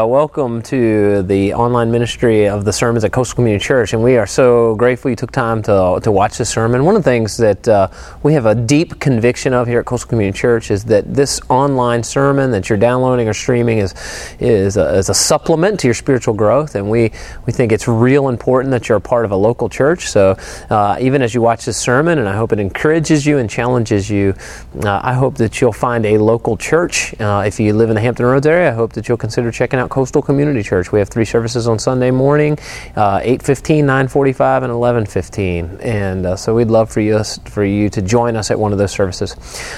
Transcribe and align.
Welcome 0.00 0.62
to 0.62 1.24
the 1.24 1.54
online 1.54 1.90
ministry 1.90 2.48
of 2.48 2.64
the 2.64 2.72
sermons 2.72 3.02
at 3.02 3.10
Coastal 3.10 3.34
Community 3.34 3.64
Church, 3.64 3.94
and 3.94 4.00
we 4.00 4.16
are 4.16 4.28
so 4.28 4.76
grateful 4.76 5.10
you 5.10 5.16
took 5.16 5.32
time 5.32 5.60
to, 5.62 5.98
to 6.00 6.12
watch 6.12 6.38
this 6.38 6.48
sermon. 6.48 6.84
One 6.84 6.94
of 6.94 7.02
the 7.02 7.10
things 7.10 7.36
that 7.38 7.66
uh, 7.66 7.88
we 8.22 8.32
have 8.34 8.46
a 8.46 8.54
deep 8.54 9.00
conviction 9.00 9.52
of 9.52 9.66
here 9.66 9.80
at 9.80 9.86
Coastal 9.86 10.08
Community 10.08 10.38
Church 10.38 10.70
is 10.70 10.84
that 10.84 11.12
this 11.12 11.40
online 11.48 12.04
sermon 12.04 12.52
that 12.52 12.68
you're 12.68 12.78
downloading 12.78 13.26
or 13.26 13.34
streaming 13.34 13.78
is 13.78 13.92
is 14.38 14.76
a, 14.76 14.94
is 14.94 15.08
a 15.08 15.14
supplement 15.14 15.80
to 15.80 15.88
your 15.88 15.94
spiritual 15.94 16.32
growth, 16.32 16.76
and 16.76 16.88
we 16.88 17.10
we 17.46 17.52
think 17.52 17.72
it's 17.72 17.88
real 17.88 18.28
important 18.28 18.70
that 18.70 18.88
you're 18.88 18.98
a 18.98 19.00
part 19.00 19.24
of 19.24 19.32
a 19.32 19.36
local 19.36 19.68
church. 19.68 20.10
So 20.10 20.36
uh, 20.70 20.96
even 21.00 21.22
as 21.22 21.34
you 21.34 21.42
watch 21.42 21.64
this 21.64 21.76
sermon, 21.76 22.20
and 22.20 22.28
I 22.28 22.36
hope 22.36 22.52
it 22.52 22.60
encourages 22.60 23.26
you 23.26 23.38
and 23.38 23.50
challenges 23.50 24.08
you, 24.08 24.36
uh, 24.80 25.00
I 25.02 25.14
hope 25.14 25.38
that 25.38 25.60
you'll 25.60 25.72
find 25.72 26.06
a 26.06 26.18
local 26.18 26.56
church. 26.56 27.20
Uh, 27.20 27.42
if 27.44 27.58
you 27.58 27.72
live 27.72 27.90
in 27.90 27.96
the 27.96 28.00
Hampton 28.00 28.26
Roads 28.26 28.46
area, 28.46 28.70
I 28.70 28.74
hope 28.74 28.92
that 28.92 29.08
you'll 29.08 29.18
consider 29.18 29.50
checking 29.50 29.80
out 29.80 29.87
Coastal 29.88 30.22
Community 30.22 30.62
Church. 30.62 30.92
We 30.92 30.98
have 30.98 31.08
three 31.08 31.24
services 31.24 31.68
on 31.68 31.78
Sunday 31.78 32.10
morning, 32.10 32.52
uh, 32.96 33.20
8.15, 33.20 33.84
9.45, 33.84 34.64
and 34.64 34.72
11.15. 34.72 35.84
And 35.84 36.26
uh, 36.26 36.36
so 36.36 36.54
we'd 36.54 36.68
love 36.68 36.90
for 36.90 37.00
you, 37.00 37.22
for 37.46 37.64
you 37.64 37.88
to 37.90 38.02
join 38.02 38.36
us 38.36 38.50
at 38.50 38.58
one 38.58 38.72
of 38.72 38.78
those 38.78 38.92
services. 38.92 39.36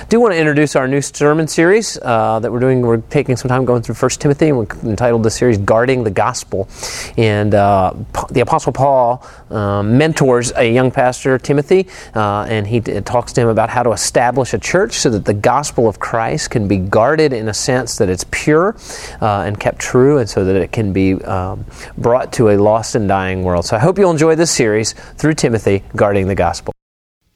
do 0.08 0.20
want 0.20 0.34
to 0.34 0.38
introduce 0.38 0.76
our 0.76 0.88
new 0.88 1.00
sermon 1.00 1.48
series 1.48 1.98
uh, 2.02 2.38
that 2.40 2.50
we're 2.50 2.60
doing. 2.60 2.80
We're 2.82 2.98
taking 2.98 3.36
some 3.36 3.48
time 3.48 3.64
going 3.64 3.82
through 3.82 3.94
1 3.94 4.10
Timothy, 4.10 4.48
and 4.48 4.58
we 4.58 4.66
entitled 4.90 5.22
the 5.22 5.30
series 5.30 5.58
Guarding 5.58 6.04
the 6.04 6.10
Gospel. 6.10 6.68
And 7.16 7.54
uh, 7.54 7.94
the 8.30 8.40
Apostle 8.40 8.72
Paul 8.72 9.26
um, 9.50 9.98
mentors 9.98 10.52
a 10.56 10.72
young 10.72 10.90
pastor, 10.90 11.38
Timothy, 11.38 11.88
uh, 12.14 12.42
and 12.48 12.66
he 12.66 12.80
talks 12.80 13.32
to 13.34 13.40
him 13.40 13.48
about 13.48 13.70
how 13.70 13.82
to 13.82 13.92
establish 13.92 14.54
a 14.54 14.58
church 14.58 14.94
so 14.94 15.10
that 15.10 15.24
the 15.24 15.34
gospel 15.34 15.88
of 15.88 15.98
Christ 15.98 16.50
can 16.50 16.68
be 16.68 16.78
guarded 16.78 17.32
in 17.32 17.48
a 17.48 17.54
sense 17.54 17.98
that 17.98 18.08
it's 18.08 18.24
pure 18.30 18.76
uh, 19.20 19.42
and 19.46 19.58
kept 19.58 19.78
true 19.78 19.99
true 20.00 20.16
and 20.16 20.30
so 20.30 20.44
that 20.46 20.56
it 20.56 20.72
can 20.72 20.94
be 20.94 21.12
um, 21.24 21.66
brought 21.98 22.32
to 22.32 22.48
a 22.48 22.56
lost 22.56 22.94
and 22.94 23.06
dying 23.06 23.42
world. 23.42 23.66
So 23.66 23.76
I 23.76 23.80
hope 23.80 23.98
you'll 23.98 24.10
enjoy 24.10 24.34
this 24.34 24.50
series 24.50 24.94
through 25.18 25.34
Timothy, 25.34 25.84
Guarding 25.94 26.26
the 26.26 26.34
Gospel. 26.34 26.72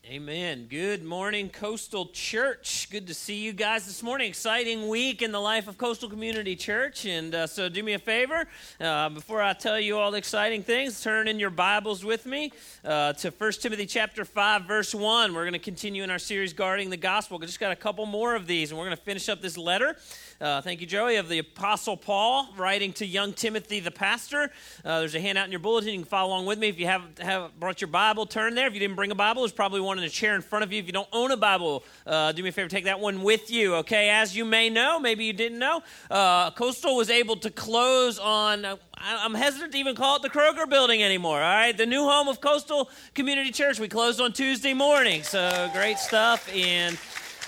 Amen. 0.06 0.66
Good 0.70 1.02
morning, 1.02 1.48
Coastal 1.48 2.06
Church. 2.06 2.88
Good 2.88 3.08
to 3.08 3.14
see 3.14 3.34
you 3.34 3.52
guys 3.52 3.84
this 3.84 4.00
morning. 4.00 4.28
Exciting 4.28 4.88
week 4.88 5.22
in 5.22 5.32
the 5.32 5.40
life 5.40 5.66
of 5.66 5.76
Coastal 5.76 6.08
Community 6.08 6.54
Church. 6.54 7.04
And 7.04 7.34
uh, 7.34 7.46
so, 7.48 7.68
do 7.68 7.82
me 7.82 7.94
a 7.94 7.98
favor 7.98 8.46
uh, 8.80 9.08
before 9.08 9.42
I 9.42 9.54
tell 9.54 9.78
you 9.80 9.98
all 9.98 10.12
the 10.12 10.18
exciting 10.18 10.62
things, 10.62 11.02
turn 11.02 11.26
in 11.26 11.40
your 11.40 11.50
Bibles 11.50 12.04
with 12.04 12.26
me 12.26 12.52
uh, 12.84 13.14
to 13.14 13.30
1 13.30 13.52
Timothy 13.60 13.86
chapter 13.86 14.24
5, 14.24 14.62
verse 14.66 14.94
1. 14.94 15.34
We're 15.34 15.42
going 15.42 15.52
to 15.52 15.58
continue 15.58 16.04
in 16.04 16.10
our 16.10 16.20
series, 16.20 16.52
Guarding 16.52 16.90
the 16.90 16.96
Gospel. 16.96 17.38
We 17.40 17.46
just 17.46 17.58
got 17.58 17.72
a 17.72 17.76
couple 17.76 18.06
more 18.06 18.36
of 18.36 18.46
these, 18.46 18.70
and 18.70 18.78
we're 18.78 18.86
going 18.86 18.96
to 18.96 19.02
finish 19.02 19.28
up 19.28 19.42
this 19.42 19.58
letter. 19.58 19.96
Uh, 20.44 20.60
thank 20.60 20.82
you, 20.82 20.86
Joey, 20.86 21.16
of 21.16 21.30
the 21.30 21.38
Apostle 21.38 21.96
Paul 21.96 22.50
writing 22.58 22.92
to 22.94 23.06
young 23.06 23.32
Timothy, 23.32 23.80
the 23.80 23.90
pastor. 23.90 24.50
Uh, 24.84 24.98
there's 24.98 25.14
a 25.14 25.20
handout 25.20 25.46
in 25.46 25.50
your 25.50 25.58
bulletin. 25.58 25.88
You 25.88 26.00
can 26.00 26.04
follow 26.04 26.28
along 26.28 26.44
with 26.44 26.58
me. 26.58 26.68
If 26.68 26.78
you 26.78 26.84
haven't 26.84 27.18
have 27.18 27.58
brought 27.58 27.80
your 27.80 27.88
Bible, 27.88 28.26
turn 28.26 28.54
there. 28.54 28.66
If 28.66 28.74
you 28.74 28.80
didn't 28.80 28.96
bring 28.96 29.10
a 29.10 29.14
Bible, 29.14 29.40
there's 29.40 29.54
probably 29.54 29.80
one 29.80 29.96
in 29.96 30.04
a 30.04 30.10
chair 30.10 30.34
in 30.34 30.42
front 30.42 30.62
of 30.62 30.70
you. 30.70 30.78
If 30.80 30.86
you 30.86 30.92
don't 30.92 31.08
own 31.14 31.30
a 31.30 31.36
Bible, 31.38 31.82
uh, 32.06 32.32
do 32.32 32.42
me 32.42 32.50
a 32.50 32.52
favor, 32.52 32.68
take 32.68 32.84
that 32.84 33.00
one 33.00 33.22
with 33.22 33.50
you, 33.50 33.76
okay? 33.76 34.10
As 34.10 34.36
you 34.36 34.44
may 34.44 34.68
know, 34.68 35.00
maybe 35.00 35.24
you 35.24 35.32
didn't 35.32 35.58
know, 35.58 35.82
uh, 36.10 36.50
Coastal 36.50 36.94
was 36.94 37.08
able 37.08 37.36
to 37.36 37.48
close 37.48 38.18
on. 38.18 38.66
Uh, 38.66 38.76
I'm 38.98 39.32
hesitant 39.32 39.72
to 39.72 39.78
even 39.78 39.96
call 39.96 40.16
it 40.16 40.22
the 40.22 40.28
Kroger 40.28 40.68
building 40.68 41.02
anymore, 41.02 41.42
all 41.42 41.54
right? 41.54 41.74
The 41.74 41.86
new 41.86 42.02
home 42.02 42.28
of 42.28 42.42
Coastal 42.42 42.90
Community 43.14 43.50
Church. 43.50 43.80
We 43.80 43.88
closed 43.88 44.20
on 44.20 44.34
Tuesday 44.34 44.74
morning, 44.74 45.22
so 45.22 45.70
great 45.72 45.96
stuff. 45.96 46.54
And 46.54 46.98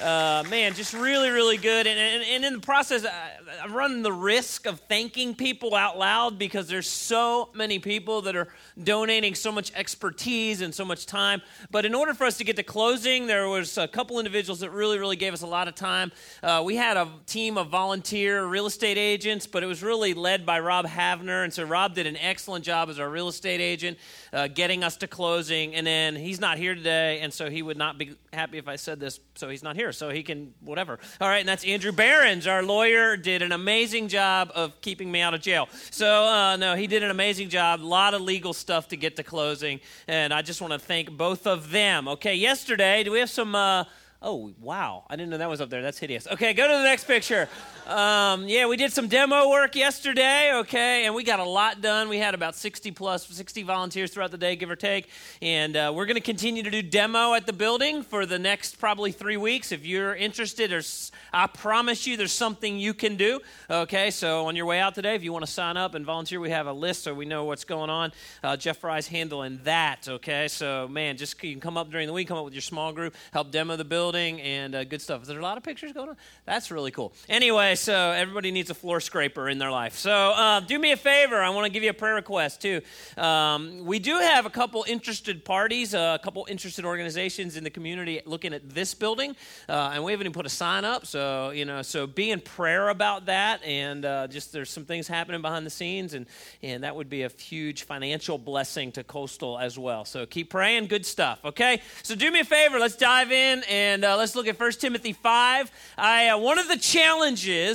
uh, 0.00 0.44
man, 0.50 0.74
just 0.74 0.92
really, 0.92 1.30
really 1.30 1.56
good. 1.56 1.86
And, 1.86 1.98
and, 1.98 2.22
and 2.22 2.44
in 2.44 2.52
the 2.54 2.60
process, 2.60 3.04
I, 3.04 3.32
I 3.62 3.66
run 3.68 4.02
the 4.02 4.12
risk 4.12 4.66
of 4.66 4.80
thanking 4.80 5.34
people 5.34 5.74
out 5.74 5.98
loud 5.98 6.38
because 6.38 6.68
there's 6.68 6.88
so 6.88 7.48
many 7.54 7.78
people 7.78 8.22
that 8.22 8.36
are 8.36 8.48
donating 8.82 9.34
so 9.34 9.50
much 9.50 9.72
expertise 9.74 10.60
and 10.60 10.74
so 10.74 10.84
much 10.84 11.06
time. 11.06 11.40
But 11.70 11.86
in 11.86 11.94
order 11.94 12.12
for 12.12 12.24
us 12.24 12.36
to 12.38 12.44
get 12.44 12.56
to 12.56 12.62
closing, 12.62 13.26
there 13.26 13.48
was 13.48 13.78
a 13.78 13.88
couple 13.88 14.18
individuals 14.18 14.60
that 14.60 14.70
really, 14.70 14.98
really 14.98 15.16
gave 15.16 15.32
us 15.32 15.42
a 15.42 15.46
lot 15.46 15.66
of 15.68 15.74
time. 15.74 16.12
Uh, 16.42 16.62
we 16.64 16.76
had 16.76 16.96
a 16.96 17.08
team 17.26 17.56
of 17.56 17.68
volunteer 17.68 18.44
real 18.44 18.66
estate 18.66 18.98
agents, 18.98 19.46
but 19.46 19.62
it 19.62 19.66
was 19.66 19.82
really 19.82 20.12
led 20.12 20.44
by 20.44 20.60
Rob 20.60 20.86
Havner. 20.86 21.44
And 21.44 21.52
so 21.52 21.64
Rob 21.64 21.94
did 21.94 22.06
an 22.06 22.16
excellent 22.18 22.64
job 22.64 22.90
as 22.90 23.00
our 23.00 23.08
real 23.08 23.28
estate 23.28 23.60
agent, 23.60 23.98
uh, 24.32 24.48
getting 24.48 24.84
us 24.84 24.96
to 24.98 25.06
closing. 25.06 25.74
And 25.74 25.86
then 25.86 26.16
he's 26.16 26.40
not 26.40 26.58
here 26.58 26.74
today, 26.74 27.20
and 27.20 27.32
so 27.32 27.48
he 27.48 27.62
would 27.62 27.78
not 27.78 27.96
be 27.96 28.14
happy 28.32 28.58
if 28.58 28.68
I 28.68 28.76
said 28.76 29.00
this, 29.00 29.20
so 29.34 29.48
he's 29.48 29.62
not 29.62 29.76
here, 29.76 29.85
so 29.92 30.10
he 30.10 30.22
can 30.22 30.54
whatever. 30.60 30.98
All 31.20 31.28
right, 31.28 31.40
and 31.40 31.48
that's 31.48 31.64
Andrew 31.64 31.92
Barons, 31.92 32.46
our 32.46 32.62
lawyer, 32.62 33.16
did 33.16 33.42
an 33.42 33.52
amazing 33.52 34.08
job 34.08 34.50
of 34.54 34.80
keeping 34.80 35.10
me 35.10 35.20
out 35.20 35.34
of 35.34 35.40
jail. 35.40 35.68
So 35.90 36.24
uh, 36.24 36.56
no, 36.56 36.74
he 36.74 36.86
did 36.86 37.02
an 37.02 37.10
amazing 37.10 37.48
job. 37.48 37.80
A 37.80 37.82
lot 37.82 38.14
of 38.14 38.20
legal 38.20 38.52
stuff 38.52 38.88
to 38.88 38.96
get 38.96 39.16
to 39.16 39.22
closing, 39.22 39.80
and 40.08 40.32
I 40.32 40.42
just 40.42 40.60
want 40.60 40.72
to 40.72 40.78
thank 40.78 41.10
both 41.10 41.46
of 41.46 41.70
them. 41.70 42.08
Okay, 42.08 42.34
yesterday, 42.34 43.04
do 43.04 43.12
we 43.12 43.20
have 43.20 43.30
some? 43.30 43.54
Uh, 43.54 43.84
Oh, 44.22 44.50
wow. 44.60 45.04
I 45.08 45.16
didn't 45.16 45.30
know 45.30 45.38
that 45.38 45.48
was 45.48 45.60
up 45.60 45.68
there. 45.68 45.82
That's 45.82 45.98
hideous. 45.98 46.26
Okay, 46.26 46.54
go 46.54 46.66
to 46.66 46.72
the 46.72 46.82
next 46.82 47.04
picture. 47.04 47.48
Um, 47.86 48.48
yeah, 48.48 48.66
we 48.66 48.76
did 48.76 48.92
some 48.92 49.06
demo 49.06 49.48
work 49.48 49.76
yesterday, 49.76 50.50
okay, 50.54 51.06
and 51.06 51.14
we 51.14 51.22
got 51.22 51.38
a 51.38 51.44
lot 51.44 51.80
done. 51.80 52.08
We 52.08 52.18
had 52.18 52.34
about 52.34 52.56
60 52.56 52.90
plus, 52.90 53.24
60 53.28 53.62
volunteers 53.62 54.10
throughout 54.10 54.32
the 54.32 54.38
day, 54.38 54.56
give 54.56 54.68
or 54.70 54.74
take. 54.74 55.08
And 55.40 55.76
uh, 55.76 55.92
we're 55.94 56.06
going 56.06 56.16
to 56.16 56.20
continue 56.20 56.64
to 56.64 56.70
do 56.70 56.82
demo 56.82 57.34
at 57.34 57.46
the 57.46 57.52
building 57.52 58.02
for 58.02 58.26
the 58.26 58.40
next 58.40 58.80
probably 58.80 59.12
three 59.12 59.36
weeks. 59.36 59.70
If 59.70 59.86
you're 59.86 60.16
interested, 60.16 60.72
there's, 60.72 61.12
I 61.32 61.46
promise 61.46 62.08
you 62.08 62.16
there's 62.16 62.32
something 62.32 62.76
you 62.76 62.92
can 62.92 63.14
do, 63.14 63.38
okay? 63.70 64.10
So 64.10 64.46
on 64.46 64.56
your 64.56 64.66
way 64.66 64.80
out 64.80 64.96
today, 64.96 65.14
if 65.14 65.22
you 65.22 65.32
want 65.32 65.46
to 65.46 65.52
sign 65.52 65.76
up 65.76 65.94
and 65.94 66.04
volunteer, 66.04 66.40
we 66.40 66.50
have 66.50 66.66
a 66.66 66.72
list 66.72 67.04
so 67.04 67.14
we 67.14 67.24
know 67.24 67.44
what's 67.44 67.64
going 67.64 67.88
on. 67.88 68.10
Uh, 68.42 68.56
Jeff 68.56 68.78
Fry's 68.78 69.06
handling 69.06 69.60
that, 69.62 70.08
okay? 70.08 70.48
So, 70.48 70.88
man, 70.88 71.16
just 71.16 71.40
you 71.44 71.52
can 71.52 71.60
come 71.60 71.76
up 71.76 71.92
during 71.92 72.08
the 72.08 72.12
week, 72.12 72.26
come 72.26 72.38
up 72.38 72.46
with 72.46 72.54
your 72.54 72.62
small 72.62 72.92
group, 72.92 73.14
help 73.32 73.52
demo 73.52 73.76
the 73.76 73.84
building, 73.84 74.40
and 74.40 74.74
uh, 74.74 74.82
good 74.82 75.00
stuff. 75.00 75.22
Is 75.22 75.28
there 75.28 75.38
a 75.38 75.42
lot 75.42 75.56
of 75.56 75.62
pictures 75.62 75.92
going 75.92 76.08
on? 76.08 76.16
That's 76.46 76.72
really 76.72 76.90
cool. 76.90 77.12
Anyway, 77.28 77.75
so 77.76 78.10
everybody 78.10 78.50
needs 78.50 78.70
a 78.70 78.74
floor 78.74 79.00
scraper 79.00 79.48
in 79.48 79.58
their 79.58 79.70
life. 79.70 79.96
So 79.96 80.12
uh, 80.12 80.60
do 80.60 80.78
me 80.78 80.92
a 80.92 80.96
favor. 80.96 81.40
I 81.40 81.50
want 81.50 81.66
to 81.66 81.70
give 81.70 81.82
you 81.82 81.90
a 81.90 81.94
prayer 81.94 82.14
request 82.14 82.62
too. 82.62 82.80
Um, 83.16 83.84
we 83.84 83.98
do 83.98 84.16
have 84.18 84.46
a 84.46 84.50
couple 84.50 84.84
interested 84.88 85.44
parties, 85.44 85.94
uh, 85.94 86.16
a 86.20 86.24
couple 86.24 86.46
interested 86.48 86.84
organizations 86.84 87.56
in 87.56 87.64
the 87.64 87.70
community 87.70 88.20
looking 88.24 88.52
at 88.52 88.68
this 88.68 88.94
building, 88.94 89.36
uh, 89.68 89.92
and 89.94 90.04
we 90.04 90.12
haven't 90.12 90.26
even 90.26 90.32
put 90.32 90.46
a 90.46 90.50
sign 90.50 90.84
up. 90.84 91.06
So 91.06 91.50
you 91.50 91.64
know, 91.64 91.82
so 91.82 92.06
be 92.06 92.30
in 92.30 92.40
prayer 92.40 92.88
about 92.88 93.26
that, 93.26 93.62
and 93.64 94.04
uh, 94.04 94.26
just 94.28 94.52
there's 94.52 94.70
some 94.70 94.84
things 94.84 95.06
happening 95.08 95.42
behind 95.42 95.66
the 95.66 95.70
scenes, 95.70 96.14
and 96.14 96.26
and 96.62 96.82
that 96.82 96.96
would 96.96 97.08
be 97.08 97.22
a 97.22 97.28
huge 97.28 97.82
financial 97.84 98.38
blessing 98.38 98.92
to 98.92 99.04
Coastal 99.04 99.58
as 99.58 99.78
well. 99.78 100.04
So 100.04 100.26
keep 100.26 100.50
praying. 100.50 100.86
Good 100.86 101.04
stuff. 101.04 101.40
Okay. 101.44 101.82
So 102.02 102.14
do 102.14 102.30
me 102.30 102.40
a 102.40 102.44
favor. 102.44 102.78
Let's 102.78 102.96
dive 102.96 103.30
in 103.32 103.62
and 103.68 104.04
uh, 104.04 104.16
let's 104.16 104.34
look 104.34 104.48
at 104.48 104.58
1 104.58 104.72
Timothy 104.72 105.12
five. 105.12 105.70
I 105.98 106.28
uh, 106.28 106.38
one 106.38 106.58
of 106.58 106.68
the 106.68 106.76
challenges 106.76 107.65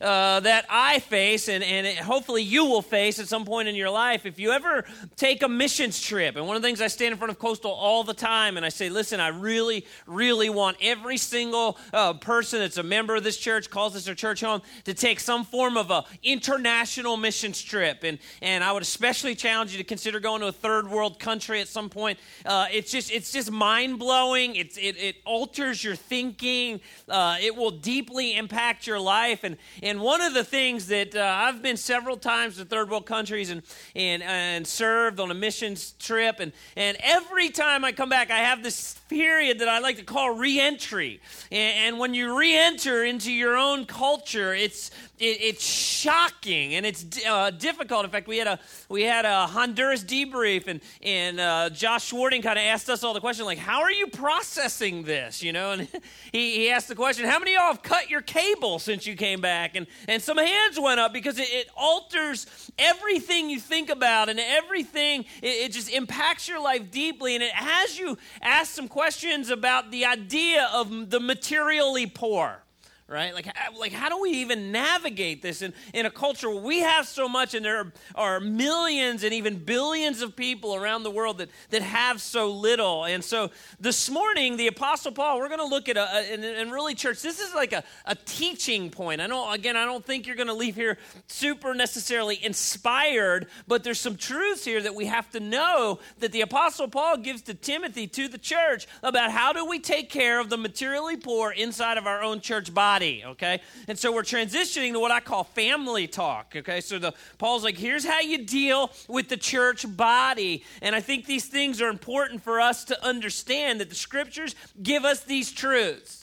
uh, 0.00 0.40
that 0.40 0.64
I 0.68 0.98
face, 1.00 1.48
and, 1.48 1.64
and 1.64 1.86
it, 1.86 1.98
hopefully 1.98 2.42
you 2.42 2.64
will 2.64 2.82
face 2.82 3.18
at 3.18 3.28
some 3.28 3.44
point 3.44 3.68
in 3.68 3.74
your 3.74 3.90
life. 3.90 4.26
If 4.26 4.38
you 4.38 4.52
ever 4.52 4.84
take 5.16 5.42
a 5.42 5.48
missions 5.48 6.00
trip, 6.00 6.36
and 6.36 6.46
one 6.46 6.56
of 6.56 6.62
the 6.62 6.68
things 6.68 6.80
I 6.80 6.86
stand 6.88 7.12
in 7.12 7.18
front 7.18 7.30
of 7.30 7.38
Coastal 7.38 7.70
all 7.70 8.04
the 8.04 8.14
time, 8.14 8.56
and 8.56 8.64
I 8.64 8.68
say, 8.68 8.88
listen, 8.88 9.20
I 9.20 9.28
really, 9.28 9.86
really 10.06 10.50
want 10.50 10.76
every 10.80 11.16
single 11.16 11.78
uh, 11.92 12.14
person 12.14 12.60
that's 12.60 12.78
a 12.78 12.82
member 12.82 13.16
of 13.16 13.24
this 13.24 13.36
church, 13.36 13.70
calls 13.70 13.94
this 13.94 14.04
their 14.04 14.14
church 14.14 14.40
home, 14.40 14.62
to 14.84 14.94
take 14.94 15.20
some 15.20 15.44
form 15.44 15.76
of 15.76 15.90
a 15.90 16.04
international 16.22 17.16
missions 17.16 17.62
trip. 17.62 18.04
And, 18.04 18.18
and 18.42 18.62
I 18.62 18.72
would 18.72 18.82
especially 18.82 19.34
challenge 19.34 19.72
you 19.72 19.78
to 19.78 19.84
consider 19.84 20.20
going 20.20 20.40
to 20.40 20.48
a 20.48 20.52
third 20.52 20.88
world 20.88 21.18
country 21.18 21.60
at 21.60 21.68
some 21.68 21.88
point. 21.88 22.18
Uh, 22.44 22.66
it's 22.72 22.90
just, 22.90 23.10
it's 23.10 23.32
just 23.32 23.50
mind 23.50 23.98
blowing. 23.98 24.56
It, 24.56 24.76
it 24.78 25.16
alters 25.24 25.82
your 25.82 25.96
thinking. 25.96 26.80
Uh, 27.08 27.36
it 27.40 27.54
will 27.56 27.70
deeply 27.70 28.36
impact 28.36 28.86
your 28.86 29.00
life 29.00 29.39
life. 29.40 29.44
And, 29.44 29.56
and 29.82 30.00
one 30.00 30.20
of 30.20 30.34
the 30.34 30.44
things 30.44 30.86
that 30.88 31.14
uh, 31.14 31.20
I've 31.20 31.62
been 31.62 31.76
several 31.76 32.16
times 32.16 32.56
to 32.56 32.64
third 32.64 32.90
world 32.90 33.06
countries 33.06 33.50
and, 33.50 33.62
and, 33.94 34.22
and 34.22 34.66
served 34.66 35.20
on 35.20 35.30
a 35.30 35.34
missions 35.34 35.94
trip. 35.98 36.40
And, 36.40 36.52
and 36.76 36.96
every 37.00 37.50
time 37.50 37.84
I 37.84 37.92
come 37.92 38.08
back, 38.08 38.30
I 38.30 38.38
have 38.38 38.62
this 38.62 38.98
period 39.08 39.58
that 39.60 39.68
I 39.68 39.80
like 39.80 39.96
to 39.96 40.04
call 40.04 40.34
reentry. 40.34 41.20
And, 41.50 41.78
and 41.78 41.98
when 41.98 42.14
you 42.14 42.36
reenter 42.36 43.04
into 43.04 43.32
your 43.32 43.56
own 43.56 43.84
culture, 43.84 44.54
it's, 44.54 44.90
it, 45.20 45.38
it's 45.40 45.64
shocking 45.64 46.74
and 46.74 46.86
it's 46.86 47.04
uh, 47.26 47.50
difficult. 47.50 48.04
In 48.04 48.10
fact, 48.10 48.26
we 48.26 48.38
had 48.38 48.46
a, 48.46 48.58
we 48.88 49.02
had 49.02 49.24
a 49.24 49.46
Honduras 49.46 50.02
debrief, 50.02 50.66
and, 50.66 50.80
and 51.02 51.38
uh, 51.38 51.70
Josh 51.70 52.10
Schwarting 52.10 52.42
kind 52.42 52.58
of 52.58 52.64
asked 52.64 52.88
us 52.88 53.04
all 53.04 53.14
the 53.14 53.20
question, 53.20 53.44
like, 53.44 53.58
how 53.58 53.82
are 53.82 53.92
you 53.92 54.06
processing 54.06 55.02
this? 55.02 55.42
You 55.42 55.52
know, 55.52 55.72
and 55.72 55.88
he, 56.32 56.52
he 56.56 56.70
asked 56.70 56.88
the 56.88 56.94
question, 56.94 57.26
how 57.26 57.38
many 57.38 57.54
of 57.54 57.60
y'all 57.60 57.72
have 57.72 57.82
cut 57.82 58.08
your 58.08 58.22
cable 58.22 58.78
since 58.78 59.06
you 59.06 59.14
came 59.14 59.29
back? 59.38 59.76
And, 59.76 59.86
and 60.08 60.22
some 60.22 60.38
hands 60.38 60.80
went 60.80 60.98
up 60.98 61.12
because 61.12 61.38
it, 61.38 61.48
it 61.50 61.68
alters 61.76 62.46
everything 62.78 63.50
you 63.50 63.60
think 63.60 63.90
about 63.90 64.28
and 64.28 64.40
everything, 64.40 65.26
it, 65.42 65.46
it 65.46 65.72
just 65.72 65.90
impacts 65.90 66.48
your 66.48 66.60
life 66.60 66.90
deeply. 66.90 67.34
And 67.34 67.44
it 67.44 67.52
has 67.52 67.98
you 67.98 68.18
ask 68.42 68.72
some 68.72 68.88
questions 68.88 69.50
about 69.50 69.90
the 69.90 70.06
idea 70.06 70.68
of 70.72 71.10
the 71.10 71.20
materially 71.20 72.06
poor 72.06 72.62
right? 73.10 73.34
Like, 73.34 73.48
like 73.76 73.92
how 73.92 74.08
do 74.08 74.20
we 74.20 74.30
even 74.30 74.70
navigate 74.70 75.42
this 75.42 75.62
in, 75.62 75.74
in 75.92 76.06
a 76.06 76.10
culture 76.10 76.48
where 76.48 76.62
we 76.62 76.78
have 76.78 77.08
so 77.08 77.28
much 77.28 77.54
and 77.54 77.64
there 77.64 77.92
are 78.14 78.38
millions 78.38 79.24
and 79.24 79.34
even 79.34 79.56
billions 79.58 80.22
of 80.22 80.36
people 80.36 80.76
around 80.76 81.02
the 81.02 81.10
world 81.10 81.38
that, 81.38 81.50
that 81.70 81.82
have 81.82 82.20
so 82.22 82.52
little? 82.52 83.04
And 83.04 83.24
so 83.24 83.50
this 83.80 84.08
morning, 84.08 84.56
the 84.56 84.68
Apostle 84.68 85.10
Paul, 85.10 85.40
we're 85.40 85.48
going 85.48 85.58
to 85.58 85.66
look 85.66 85.88
at 85.88 85.96
a, 85.96 86.02
a 86.02 86.32
and, 86.32 86.44
and, 86.44 86.72
really, 86.72 86.94
church, 86.94 87.20
this 87.20 87.40
is 87.40 87.52
like 87.52 87.72
a, 87.72 87.82
a 88.06 88.14
teaching 88.14 88.90
point. 88.90 89.20
I 89.20 89.26
know, 89.26 89.50
again, 89.50 89.76
I 89.76 89.84
don't 89.84 90.04
think 90.04 90.28
you're 90.28 90.36
going 90.36 90.46
to 90.46 90.54
leave 90.54 90.76
here 90.76 90.96
super 91.26 91.74
necessarily 91.74 92.42
inspired, 92.42 93.48
but 93.66 93.82
there's 93.82 93.98
some 93.98 94.14
truths 94.14 94.64
here 94.64 94.80
that 94.82 94.94
we 94.94 95.06
have 95.06 95.28
to 95.30 95.40
know 95.40 95.98
that 96.20 96.30
the 96.30 96.42
Apostle 96.42 96.86
Paul 96.86 97.16
gives 97.16 97.42
to 97.42 97.54
Timothy, 97.54 98.06
to 98.06 98.28
the 98.28 98.38
church, 98.38 98.86
about 99.02 99.32
how 99.32 99.52
do 99.52 99.66
we 99.66 99.80
take 99.80 100.10
care 100.10 100.38
of 100.38 100.48
the 100.48 100.56
materially 100.56 101.16
poor 101.16 101.50
inside 101.50 101.98
of 101.98 102.06
our 102.06 102.22
own 102.22 102.40
church 102.40 102.72
body 102.72 102.99
body, 103.00 103.24
okay? 103.24 103.60
And 103.88 103.98
so 103.98 104.12
we're 104.12 104.22
transitioning 104.22 104.92
to 104.92 105.00
what 105.00 105.10
I 105.10 105.20
call 105.20 105.44
family 105.44 106.06
talk, 106.06 106.52
okay? 106.54 106.80
So 106.80 106.98
the 106.98 107.14
Paul's 107.38 107.64
like, 107.64 107.78
here's 107.78 108.04
how 108.04 108.20
you 108.20 108.44
deal 108.44 108.90
with 109.08 109.28
the 109.28 109.38
church 109.38 109.86
body. 109.96 110.64
And 110.82 110.94
I 110.94 111.00
think 111.00 111.24
these 111.24 111.46
things 111.46 111.80
are 111.80 111.88
important 111.88 112.42
for 112.42 112.60
us 112.60 112.84
to 112.84 113.04
understand 113.04 113.80
that 113.80 113.88
the 113.88 113.94
scriptures 113.94 114.54
give 114.82 115.04
us 115.04 115.24
these 115.24 115.50
truths. 115.50 116.19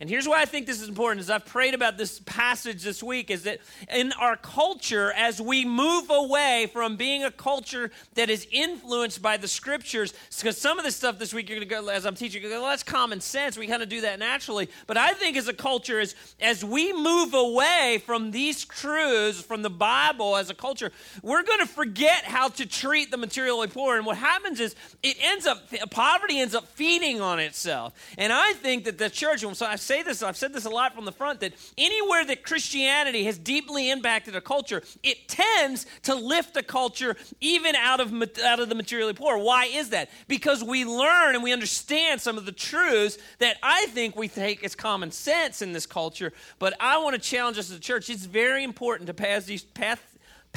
And 0.00 0.08
here's 0.08 0.28
why 0.28 0.40
I 0.40 0.44
think 0.44 0.66
this 0.66 0.80
is 0.80 0.88
important 0.88 1.20
as 1.20 1.28
I've 1.28 1.44
prayed 1.44 1.74
about 1.74 1.98
this 1.98 2.20
passage 2.20 2.84
this 2.84 3.02
week 3.02 3.30
is 3.30 3.42
that 3.42 3.58
in 3.92 4.12
our 4.12 4.36
culture 4.36 5.12
as 5.12 5.40
we 5.40 5.64
move 5.64 6.08
away 6.08 6.70
from 6.72 6.94
being 6.94 7.24
a 7.24 7.32
culture 7.32 7.90
that 8.14 8.30
is 8.30 8.46
influenced 8.52 9.20
by 9.20 9.36
the 9.38 9.48
scriptures 9.48 10.14
because 10.38 10.56
some 10.56 10.78
of 10.78 10.84
the 10.84 10.92
stuff 10.92 11.18
this 11.18 11.34
week 11.34 11.48
you're 11.48 11.58
going 11.58 11.68
to 11.68 11.74
go 11.74 11.88
as 11.88 12.06
I'm 12.06 12.14
teaching 12.14 12.42
go, 12.42 12.48
well, 12.48 12.66
that's 12.66 12.84
common 12.84 13.20
sense. 13.20 13.58
We 13.58 13.66
kind 13.66 13.82
of 13.82 13.88
do 13.88 14.02
that 14.02 14.20
naturally. 14.20 14.68
But 14.86 14.98
I 14.98 15.14
think 15.14 15.36
as 15.36 15.48
a 15.48 15.52
culture 15.52 15.98
as 15.98 16.14
as 16.40 16.64
we 16.64 16.92
move 16.92 17.34
away 17.34 18.00
from 18.06 18.30
these 18.30 18.64
truths 18.64 19.40
from 19.40 19.62
the 19.62 19.70
Bible 19.70 20.36
as 20.36 20.48
a 20.48 20.54
culture 20.54 20.92
we're 21.22 21.42
going 21.42 21.60
to 21.60 21.66
forget 21.66 22.22
how 22.22 22.48
to 22.50 22.66
treat 22.66 23.10
the 23.10 23.16
materially 23.16 23.66
poor 23.66 23.96
and 23.96 24.06
what 24.06 24.16
happens 24.16 24.60
is 24.60 24.76
it 25.02 25.16
ends 25.20 25.44
up 25.44 25.68
poverty 25.90 26.38
ends 26.38 26.54
up 26.54 26.68
feeding 26.68 27.20
on 27.20 27.40
itself. 27.40 27.94
And 28.16 28.32
I 28.32 28.52
think 28.52 28.84
that 28.84 28.98
the 28.98 29.10
church 29.10 29.44
so 29.54 29.66
I 29.66 29.74
say 29.88 30.02
this, 30.02 30.22
I've 30.22 30.36
said 30.36 30.52
this 30.52 30.66
a 30.66 30.70
lot 30.70 30.94
from 30.94 31.06
the 31.06 31.12
front, 31.12 31.40
that 31.40 31.54
anywhere 31.78 32.24
that 32.26 32.44
Christianity 32.44 33.24
has 33.24 33.38
deeply 33.38 33.90
impacted 33.90 34.36
a 34.36 34.40
culture, 34.40 34.82
it 35.02 35.28
tends 35.28 35.86
to 36.02 36.14
lift 36.14 36.56
a 36.56 36.62
culture 36.62 37.16
even 37.40 37.74
out 37.74 37.98
of, 37.98 38.12
out 38.44 38.60
of 38.60 38.68
the 38.68 38.74
materially 38.74 39.14
poor. 39.14 39.38
Why 39.38 39.64
is 39.64 39.90
that? 39.90 40.10
Because 40.28 40.62
we 40.62 40.84
learn 40.84 41.34
and 41.34 41.42
we 41.42 41.52
understand 41.52 42.20
some 42.20 42.36
of 42.36 42.44
the 42.44 42.52
truths 42.52 43.16
that 43.38 43.56
I 43.62 43.86
think 43.86 44.14
we 44.14 44.28
take 44.28 44.62
as 44.62 44.74
common 44.74 45.10
sense 45.10 45.62
in 45.62 45.72
this 45.72 45.86
culture. 45.86 46.32
But 46.58 46.74
I 46.78 46.98
want 46.98 47.14
to 47.14 47.20
challenge 47.20 47.58
us 47.58 47.70
as 47.70 47.78
a 47.78 47.80
church. 47.80 48.10
It's 48.10 48.26
very 48.26 48.64
important 48.64 49.06
to 49.06 49.14
pass 49.14 49.46
these, 49.46 49.62
pass, 49.62 49.98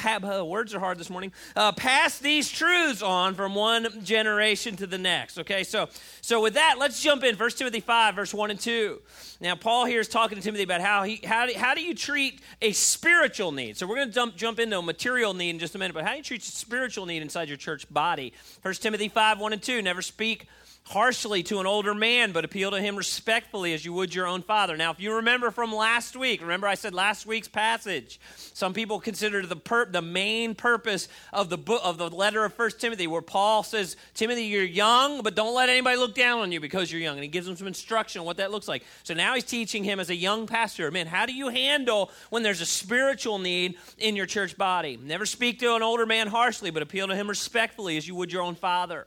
uh, 0.04 0.44
words 0.44 0.74
are 0.74 0.80
hard 0.80 0.98
this 0.98 1.10
morning. 1.10 1.32
Uh, 1.54 1.72
pass 1.72 2.18
these 2.18 2.50
truths 2.50 3.02
on 3.02 3.34
from 3.34 3.54
one 3.54 4.04
generation 4.04 4.76
to 4.76 4.86
the 4.86 4.98
next. 4.98 5.38
Okay, 5.38 5.64
so 5.64 5.88
so 6.20 6.40
with 6.42 6.54
that, 6.54 6.76
let's 6.78 7.02
jump 7.02 7.24
in. 7.24 7.36
First 7.36 7.58
Timothy 7.58 7.80
five, 7.80 8.14
verse 8.14 8.34
one 8.34 8.50
and 8.50 8.60
two. 8.60 9.00
Now, 9.40 9.54
Paul 9.54 9.86
here 9.86 10.00
is 10.00 10.08
talking 10.08 10.36
to 10.36 10.42
Timothy 10.42 10.62
about 10.62 10.80
how 10.80 11.02
he 11.02 11.20
how 11.24 11.46
do, 11.46 11.54
how 11.54 11.74
do 11.74 11.82
you 11.82 11.94
treat 11.94 12.40
a 12.60 12.72
spiritual 12.72 13.52
need. 13.52 13.76
So 13.76 13.86
we're 13.86 13.96
going 13.96 14.08
to 14.08 14.14
jump 14.14 14.36
jump 14.36 14.58
into 14.58 14.78
a 14.78 14.82
material 14.82 15.34
need 15.34 15.50
in 15.50 15.58
just 15.58 15.74
a 15.74 15.78
minute, 15.78 15.94
but 15.94 16.04
how 16.04 16.12
do 16.12 16.18
you 16.18 16.22
treat 16.22 16.42
a 16.42 16.46
spiritual 16.46 17.06
need 17.06 17.22
inside 17.22 17.48
your 17.48 17.56
church 17.56 17.88
body? 17.92 18.32
First 18.62 18.82
Timothy 18.82 19.08
five, 19.08 19.38
one 19.38 19.52
and 19.52 19.62
two. 19.62 19.82
Never 19.82 20.02
speak 20.02 20.46
harshly 20.84 21.42
to 21.44 21.60
an 21.60 21.66
older 21.66 21.94
man, 21.94 22.32
but 22.32 22.44
appeal 22.44 22.70
to 22.70 22.80
him 22.80 22.96
respectfully 22.96 23.72
as 23.72 23.84
you 23.84 23.92
would 23.92 24.14
your 24.14 24.26
own 24.26 24.42
father. 24.42 24.76
Now, 24.76 24.90
if 24.90 25.00
you 25.00 25.14
remember 25.14 25.50
from 25.50 25.72
last 25.74 26.16
week, 26.16 26.40
remember 26.40 26.66
I 26.66 26.74
said 26.74 26.92
last 26.92 27.24
week's 27.24 27.48
passage, 27.48 28.20
some 28.52 28.74
people 28.74 29.00
consider 29.00 29.46
the 29.46 29.56
per- 29.56 29.86
the 29.86 30.02
main 30.02 30.54
purpose 30.54 31.08
of 31.32 31.48
the 31.48 31.58
book 31.58 31.80
of 31.84 31.98
the 31.98 32.10
letter 32.10 32.44
of 32.44 32.52
First 32.54 32.80
Timothy, 32.80 33.06
where 33.06 33.22
Paul 33.22 33.62
says, 33.62 33.96
Timothy, 34.14 34.44
you're 34.44 34.64
young, 34.64 35.22
but 35.22 35.34
don't 35.34 35.54
let 35.54 35.68
anybody 35.68 35.96
look 35.96 36.14
down 36.14 36.40
on 36.40 36.52
you 36.52 36.60
because 36.60 36.90
you're 36.90 37.00
young. 37.00 37.16
And 37.16 37.22
he 37.22 37.28
gives 37.28 37.48
him 37.48 37.56
some 37.56 37.66
instruction 37.66 38.20
on 38.20 38.26
what 38.26 38.36
that 38.38 38.50
looks 38.50 38.68
like. 38.68 38.84
So 39.04 39.14
now 39.14 39.34
he's 39.34 39.44
teaching 39.44 39.84
him 39.84 40.00
as 40.00 40.10
a 40.10 40.16
young 40.16 40.46
pastor, 40.46 40.90
man, 40.90 41.06
how 41.06 41.26
do 41.26 41.32
you 41.32 41.48
handle 41.48 42.10
when 42.30 42.42
there's 42.42 42.60
a 42.60 42.66
spiritual 42.66 43.38
need 43.38 43.76
in 43.98 44.16
your 44.16 44.26
church 44.26 44.58
body? 44.58 44.98
Never 45.02 45.26
speak 45.26 45.60
to 45.60 45.74
an 45.74 45.82
older 45.82 46.06
man 46.06 46.26
harshly, 46.26 46.70
but 46.70 46.82
appeal 46.82 47.06
to 47.08 47.14
him 47.14 47.28
respectfully 47.28 47.96
as 47.96 48.06
you 48.06 48.14
would 48.14 48.32
your 48.32 48.42
own 48.42 48.56
father. 48.56 49.06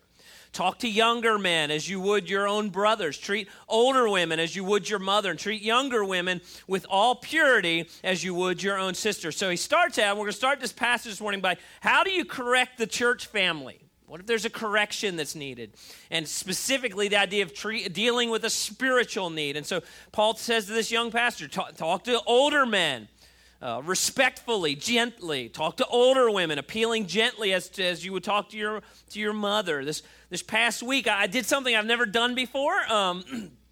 Talk 0.55 0.79
to 0.79 0.89
younger 0.89 1.37
men 1.37 1.69
as 1.69 1.89
you 1.89 1.99
would 1.99 2.29
your 2.29 2.47
own 2.47 2.69
brothers. 2.69 3.17
Treat 3.17 3.49
older 3.67 4.07
women 4.07 4.39
as 4.39 4.55
you 4.55 4.63
would 4.63 4.89
your 4.89 4.99
mother. 4.99 5.31
And 5.31 5.37
treat 5.37 5.61
younger 5.61 6.05
women 6.05 6.39
with 6.65 6.85
all 6.89 7.15
purity 7.15 7.89
as 8.05 8.23
you 8.23 8.33
would 8.33 8.63
your 8.63 8.77
own 8.77 8.93
sister. 8.93 9.33
So 9.33 9.49
he 9.49 9.57
starts 9.57 9.99
out, 9.99 10.15
we're 10.15 10.23
going 10.23 10.31
to 10.31 10.37
start 10.37 10.61
this 10.61 10.71
passage 10.71 11.11
this 11.11 11.19
morning 11.19 11.41
by 11.41 11.57
how 11.81 12.05
do 12.05 12.09
you 12.09 12.23
correct 12.23 12.77
the 12.77 12.87
church 12.87 13.27
family? 13.27 13.81
What 14.07 14.21
if 14.21 14.27
there's 14.27 14.45
a 14.45 14.49
correction 14.49 15.17
that's 15.17 15.35
needed? 15.35 15.73
And 16.09 16.25
specifically, 16.25 17.09
the 17.09 17.19
idea 17.19 17.43
of 17.43 17.53
tre- 17.53 17.89
dealing 17.89 18.29
with 18.29 18.45
a 18.45 18.49
spiritual 18.49 19.29
need. 19.29 19.57
And 19.57 19.65
so 19.65 19.81
Paul 20.13 20.37
says 20.37 20.67
to 20.67 20.71
this 20.71 20.89
young 20.89 21.11
pastor 21.11 21.49
talk, 21.49 21.75
talk 21.75 22.05
to 22.05 22.21
older 22.25 22.65
men 22.65 23.09
uh, 23.61 23.81
respectfully, 23.83 24.75
gently. 24.75 25.49
Talk 25.49 25.77
to 25.77 25.85
older 25.87 26.29
women, 26.29 26.59
appealing 26.59 27.07
gently 27.07 27.53
as, 27.53 27.69
to, 27.69 27.83
as 27.83 28.05
you 28.05 28.13
would 28.13 28.23
talk 28.23 28.49
to 28.49 28.57
your, 28.57 28.81
to 29.11 29.19
your 29.19 29.33
mother. 29.33 29.83
This, 29.85 30.03
this 30.29 30.43
past 30.43 30.83
week, 30.83 31.07
I 31.07 31.27
did 31.27 31.45
something 31.45 31.75
I've 31.75 31.85
never 31.85 32.05
done 32.05 32.35
before. 32.35 32.75
Um, 32.91 33.51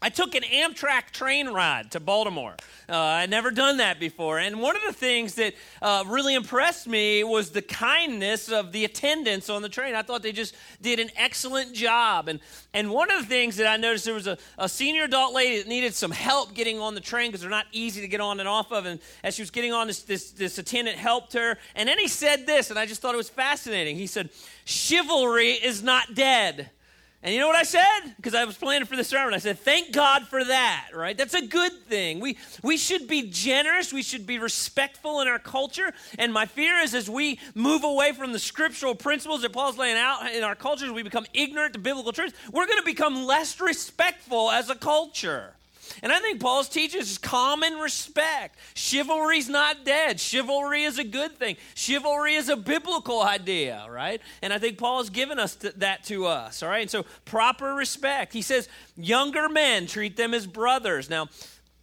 I 0.00 0.10
took 0.10 0.36
an 0.36 0.44
Amtrak 0.44 1.10
train 1.10 1.48
ride 1.48 1.90
to 1.90 1.98
Baltimore. 1.98 2.54
Uh, 2.88 2.96
I'd 2.96 3.30
never 3.30 3.50
done 3.50 3.78
that 3.78 3.98
before. 3.98 4.38
And 4.38 4.60
one 4.60 4.76
of 4.76 4.82
the 4.86 4.92
things 4.92 5.34
that 5.34 5.54
uh, 5.82 6.04
really 6.06 6.34
impressed 6.34 6.86
me 6.86 7.24
was 7.24 7.50
the 7.50 7.62
kindness 7.62 8.48
of 8.48 8.70
the 8.70 8.84
attendants 8.84 9.50
on 9.50 9.60
the 9.60 9.68
train. 9.68 9.96
I 9.96 10.02
thought 10.02 10.22
they 10.22 10.30
just 10.30 10.54
did 10.80 11.00
an 11.00 11.10
excellent 11.16 11.72
job. 11.72 12.28
And, 12.28 12.38
and 12.72 12.90
one 12.90 13.10
of 13.10 13.20
the 13.20 13.26
things 13.26 13.56
that 13.56 13.66
I 13.66 13.76
noticed 13.76 14.04
there 14.04 14.14
was 14.14 14.28
a, 14.28 14.38
a 14.56 14.68
senior 14.68 15.02
adult 15.02 15.34
lady 15.34 15.58
that 15.58 15.66
needed 15.66 15.94
some 15.94 16.12
help 16.12 16.54
getting 16.54 16.78
on 16.78 16.94
the 16.94 17.00
train 17.00 17.30
because 17.30 17.40
they're 17.40 17.50
not 17.50 17.66
easy 17.72 18.00
to 18.00 18.08
get 18.08 18.20
on 18.20 18.38
and 18.38 18.48
off 18.48 18.70
of. 18.70 18.86
And 18.86 19.00
as 19.24 19.34
she 19.34 19.42
was 19.42 19.50
getting 19.50 19.72
on, 19.72 19.88
this, 19.88 20.02
this, 20.02 20.30
this 20.30 20.58
attendant 20.58 20.96
helped 20.96 21.32
her. 21.32 21.58
And 21.74 21.88
then 21.88 21.98
he 21.98 22.06
said 22.06 22.46
this, 22.46 22.70
and 22.70 22.78
I 22.78 22.86
just 22.86 23.02
thought 23.02 23.14
it 23.14 23.18
was 23.18 23.30
fascinating. 23.30 23.96
He 23.96 24.06
said, 24.06 24.30
Chivalry 24.64 25.50
is 25.50 25.82
not 25.82 26.14
dead. 26.14 26.70
And 27.20 27.34
you 27.34 27.40
know 27.40 27.48
what 27.48 27.56
I 27.56 27.64
said? 27.64 28.14
Because 28.16 28.34
I 28.34 28.44
was 28.44 28.56
planning 28.56 28.86
for 28.86 28.94
this 28.94 29.08
sermon. 29.08 29.34
I 29.34 29.38
said, 29.38 29.58
thank 29.58 29.92
God 29.92 30.28
for 30.28 30.44
that, 30.44 30.90
right? 30.94 31.18
That's 31.18 31.34
a 31.34 31.44
good 31.44 31.72
thing. 31.72 32.20
We, 32.20 32.38
we 32.62 32.76
should 32.76 33.08
be 33.08 33.28
generous. 33.28 33.92
We 33.92 34.04
should 34.04 34.24
be 34.24 34.38
respectful 34.38 35.20
in 35.20 35.26
our 35.26 35.40
culture. 35.40 35.92
And 36.16 36.32
my 36.32 36.46
fear 36.46 36.78
is 36.78 36.94
as 36.94 37.10
we 37.10 37.40
move 37.56 37.82
away 37.82 38.12
from 38.12 38.32
the 38.32 38.38
scriptural 38.38 38.94
principles 38.94 39.42
that 39.42 39.52
Paul's 39.52 39.76
laying 39.76 39.96
out 39.96 40.32
in 40.32 40.44
our 40.44 40.54
cultures, 40.54 40.92
we 40.92 41.02
become 41.02 41.26
ignorant 41.34 41.72
to 41.72 41.80
biblical 41.80 42.12
truths. 42.12 42.38
We're 42.52 42.66
going 42.66 42.78
to 42.78 42.84
become 42.84 43.26
less 43.26 43.60
respectful 43.60 44.52
as 44.52 44.70
a 44.70 44.76
culture. 44.76 45.54
And 46.02 46.12
I 46.12 46.18
think 46.20 46.40
Paul's 46.40 46.68
teaches 46.68 47.18
common 47.18 47.74
respect. 47.74 48.58
Chivalry's 48.74 49.48
not 49.48 49.84
dead. 49.84 50.20
Chivalry 50.20 50.84
is 50.84 50.98
a 50.98 51.04
good 51.04 51.38
thing. 51.38 51.56
Chivalry 51.74 52.34
is 52.34 52.48
a 52.48 52.56
biblical 52.56 53.22
idea, 53.22 53.86
right? 53.90 54.20
And 54.42 54.52
I 54.52 54.58
think 54.58 54.78
Paul 54.78 54.98
has 54.98 55.10
given 55.10 55.38
us 55.38 55.54
that 55.54 56.04
to 56.04 56.26
us, 56.26 56.62
all 56.62 56.68
right? 56.68 56.82
And 56.82 56.90
so 56.90 57.04
proper 57.24 57.74
respect. 57.74 58.32
He 58.32 58.42
says, 58.42 58.68
younger 58.96 59.48
men, 59.48 59.86
treat 59.86 60.16
them 60.16 60.34
as 60.34 60.46
brothers. 60.46 61.10
Now, 61.10 61.28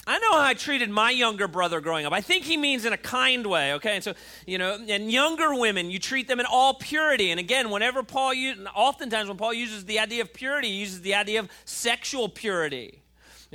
I 0.07 0.19
know 0.19 0.33
how 0.33 0.43
I 0.43 0.53
treated 0.53 0.91
my 0.91 1.09
younger 1.09 1.47
brother 1.47 1.81
growing 1.81 2.05
up. 2.05 2.13
I 2.13 2.21
think 2.21 2.43
he 2.43 2.57
means 2.57 2.85
in 2.85 2.93
a 2.93 2.97
kind 2.97 3.47
way, 3.47 3.73
okay? 3.73 3.95
And 3.95 4.03
so, 4.03 4.13
you 4.45 4.59
know, 4.59 4.77
and 4.87 5.11
younger 5.11 5.55
women, 5.55 5.89
you 5.89 5.97
treat 5.97 6.27
them 6.27 6.39
in 6.39 6.45
all 6.45 6.75
purity. 6.75 7.31
And 7.31 7.39
again, 7.39 7.71
whenever 7.71 8.03
Paul 8.03 8.33
uses, 8.35 8.67
oftentimes 8.75 9.27
when 9.27 9.37
Paul 9.37 9.53
uses 9.53 9.85
the 9.85 9.97
idea 9.97 10.21
of 10.21 10.31
purity, 10.31 10.67
he 10.67 10.75
uses 10.75 11.01
the 11.01 11.15
idea 11.15 11.39
of 11.39 11.49
sexual 11.65 12.29
purity. 12.29 13.01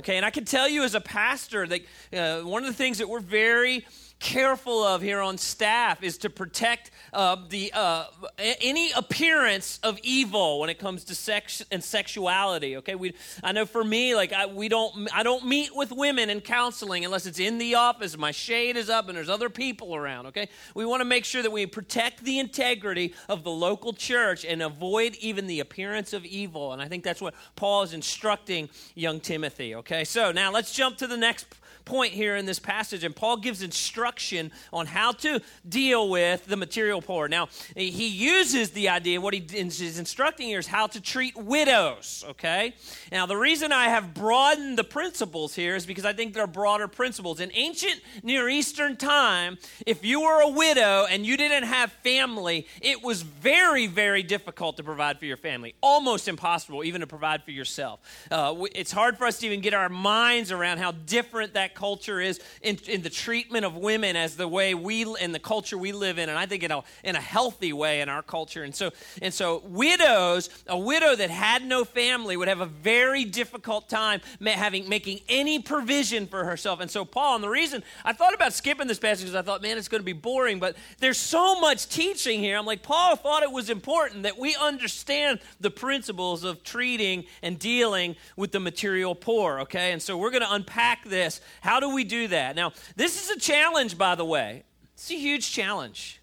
Okay, 0.01 0.17
and 0.17 0.25
I 0.25 0.31
can 0.31 0.45
tell 0.45 0.67
you 0.67 0.81
as 0.81 0.95
a 0.95 0.99
pastor 0.99 1.67
that 1.67 1.81
uh, 2.11 2.41
one 2.41 2.63
of 2.63 2.67
the 2.67 2.73
things 2.73 2.97
that 2.97 3.07
we're 3.07 3.19
very 3.19 3.85
careful 4.21 4.83
of 4.83 5.01
here 5.01 5.19
on 5.19 5.37
staff 5.37 6.03
is 6.03 6.19
to 6.19 6.29
protect 6.29 6.91
uh, 7.11 7.35
the 7.49 7.73
uh, 7.73 8.05
any 8.37 8.91
appearance 8.91 9.79
of 9.83 9.99
evil 10.03 10.59
when 10.59 10.69
it 10.69 10.77
comes 10.77 11.03
to 11.05 11.15
sex 11.15 11.63
and 11.71 11.83
sexuality. 11.83 12.77
Okay, 12.77 12.95
we 12.95 13.13
I 13.43 13.51
know 13.51 13.65
for 13.65 13.83
me, 13.83 14.15
like 14.15 14.31
I, 14.31 14.45
we 14.45 14.69
don't 14.69 15.09
I 15.13 15.23
don't 15.23 15.45
meet 15.45 15.75
with 15.75 15.91
women 15.91 16.29
in 16.29 16.39
counseling 16.39 17.03
unless 17.03 17.25
it's 17.25 17.39
in 17.39 17.57
the 17.57 17.75
office, 17.75 18.15
my 18.17 18.31
shade 18.31 18.77
is 18.77 18.89
up, 18.89 19.09
and 19.09 19.17
there's 19.17 19.29
other 19.29 19.49
people 19.49 19.95
around. 19.95 20.27
Okay, 20.27 20.47
we 20.75 20.85
want 20.85 21.01
to 21.01 21.05
make 21.05 21.25
sure 21.25 21.41
that 21.41 21.51
we 21.51 21.65
protect 21.65 22.23
the 22.23 22.37
integrity 22.39 23.15
of 23.27 23.43
the 23.43 23.51
local 23.51 23.91
church 23.91 24.45
and 24.45 24.61
avoid 24.61 25.15
even 25.15 25.47
the 25.47 25.59
appearance 25.59 26.13
of 26.13 26.23
evil. 26.25 26.73
And 26.73 26.81
I 26.81 26.87
think 26.87 27.03
that's 27.03 27.21
what 27.21 27.33
Paul 27.55 27.81
is 27.81 27.93
instructing 27.93 28.69
young 28.93 29.19
Timothy. 29.19 29.73
Okay, 29.75 30.03
so 30.03 30.31
now 30.31 30.51
let's 30.51 30.71
jump 30.71 30.97
to 30.97 31.07
the 31.07 31.17
next 31.17 31.47
point 31.85 32.13
here 32.13 32.35
in 32.35 32.45
this 32.45 32.59
passage, 32.59 33.03
and 33.03 33.15
Paul 33.15 33.37
gives 33.37 33.61
instruction 33.61 34.51
on 34.71 34.85
how 34.85 35.11
to 35.13 35.41
deal 35.67 36.09
with 36.09 36.45
the 36.45 36.57
material 36.57 37.01
poor. 37.01 37.27
Now, 37.27 37.49
he 37.75 38.07
uses 38.07 38.71
the 38.71 38.89
idea, 38.89 39.19
what 39.19 39.33
he 39.33 39.39
is 39.39 39.99
instructing 39.99 40.47
here 40.47 40.59
is 40.59 40.67
how 40.67 40.87
to 40.87 41.01
treat 41.01 41.35
widows, 41.35 42.23
okay? 42.29 42.73
Now, 43.11 43.25
the 43.25 43.37
reason 43.37 43.71
I 43.71 43.85
have 43.85 44.13
broadened 44.13 44.77
the 44.77 44.83
principles 44.83 45.55
here 45.55 45.75
is 45.75 45.85
because 45.85 46.05
I 46.05 46.13
think 46.13 46.33
there 46.33 46.43
are 46.43 46.47
broader 46.47 46.87
principles. 46.87 47.39
In 47.39 47.51
ancient 47.53 48.01
Near 48.23 48.49
Eastern 48.49 48.97
time, 48.97 49.57
if 49.85 50.05
you 50.05 50.21
were 50.21 50.41
a 50.41 50.49
widow 50.49 51.05
and 51.09 51.25
you 51.25 51.37
didn't 51.37 51.63
have 51.63 51.91
family, 52.03 52.67
it 52.81 53.03
was 53.03 53.21
very, 53.21 53.87
very 53.87 54.23
difficult 54.23 54.77
to 54.77 54.83
provide 54.83 55.19
for 55.19 55.25
your 55.25 55.37
family. 55.37 55.75
Almost 55.81 56.27
impossible 56.27 56.83
even 56.83 57.01
to 57.01 57.07
provide 57.07 57.43
for 57.43 57.51
yourself. 57.51 57.99
Uh, 58.29 58.65
it's 58.75 58.91
hard 58.91 59.17
for 59.17 59.25
us 59.25 59.39
to 59.39 59.45
even 59.45 59.61
get 59.61 59.73
our 59.73 59.89
minds 59.89 60.51
around 60.51 60.77
how 60.77 60.91
different 60.91 61.53
that 61.53 61.70
culture 61.75 62.19
is 62.19 62.39
in, 62.61 62.77
in 62.87 63.01
the 63.01 63.09
treatment 63.09 63.65
of 63.65 63.75
women 63.75 64.15
as 64.15 64.35
the 64.35 64.47
way 64.47 64.73
we, 64.73 65.05
in 65.19 65.31
the 65.31 65.39
culture 65.39 65.77
we 65.77 65.91
live 65.91 66.17
in, 66.17 66.29
and 66.29 66.37
I 66.37 66.45
think 66.45 66.63
in 66.63 66.71
a, 66.71 66.83
in 67.03 67.15
a 67.15 67.21
healthy 67.21 67.73
way 67.73 68.01
in 68.01 68.09
our 68.09 68.21
culture. 68.21 68.63
And 68.63 68.73
so, 68.75 68.91
and 69.21 69.33
so 69.33 69.61
widows, 69.65 70.49
a 70.67 70.77
widow 70.77 71.15
that 71.15 71.29
had 71.29 71.65
no 71.65 71.83
family 71.83 72.37
would 72.37 72.47
have 72.47 72.61
a 72.61 72.65
very 72.65 73.25
difficult 73.25 73.89
time 73.89 74.21
having, 74.45 74.89
making 74.89 75.21
any 75.29 75.59
provision 75.59 76.27
for 76.27 76.43
herself. 76.43 76.79
And 76.79 76.89
so 76.89 77.05
Paul, 77.05 77.35
and 77.35 77.43
the 77.43 77.49
reason 77.49 77.83
I 78.05 78.13
thought 78.13 78.33
about 78.33 78.53
skipping 78.53 78.87
this 78.87 78.99
passage 78.99 79.25
because 79.25 79.35
I 79.35 79.41
thought, 79.41 79.61
man, 79.61 79.77
it's 79.77 79.87
going 79.87 80.01
to 80.01 80.05
be 80.05 80.13
boring, 80.13 80.59
but 80.59 80.75
there's 80.99 81.17
so 81.17 81.59
much 81.59 81.87
teaching 81.87 82.39
here. 82.39 82.57
I'm 82.57 82.65
like, 82.65 82.83
Paul 82.83 83.15
thought 83.15 83.43
it 83.43 83.51
was 83.51 83.69
important 83.69 84.23
that 84.23 84.37
we 84.37 84.55
understand 84.55 85.39
the 85.59 85.71
principles 85.71 86.43
of 86.43 86.63
treating 86.63 87.25
and 87.41 87.57
dealing 87.57 88.15
with 88.35 88.51
the 88.51 88.59
material 88.59 89.15
poor, 89.15 89.61
okay? 89.61 89.91
And 89.91 90.01
so 90.01 90.17
we're 90.17 90.31
going 90.31 90.43
to 90.43 90.53
unpack 90.53 91.05
this. 91.05 91.41
How 91.61 91.79
do 91.79 91.93
we 91.93 92.03
do 92.03 92.27
that? 92.27 92.55
Now, 92.55 92.73
this 92.95 93.23
is 93.23 93.29
a 93.29 93.39
challenge, 93.39 93.97
by 93.97 94.15
the 94.15 94.25
way. 94.25 94.63
It's 94.93 95.09
a 95.09 95.15
huge 95.15 95.51
challenge. 95.51 96.21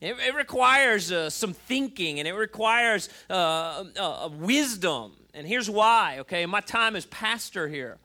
It, 0.00 0.16
it 0.18 0.34
requires 0.34 1.10
uh, 1.10 1.30
some 1.30 1.54
thinking 1.54 2.18
and 2.18 2.28
it 2.28 2.34
requires 2.34 3.08
uh, 3.30 3.84
uh, 3.98 4.28
wisdom. 4.32 5.12
And 5.32 5.46
here's 5.46 5.70
why, 5.70 6.18
okay? 6.20 6.44
My 6.44 6.60
time 6.60 6.96
as 6.96 7.06
pastor 7.06 7.68
here, 7.68 7.98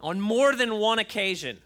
on 0.00 0.20
more 0.20 0.54
than 0.56 0.76
one 0.76 0.98
occasion, 0.98 1.58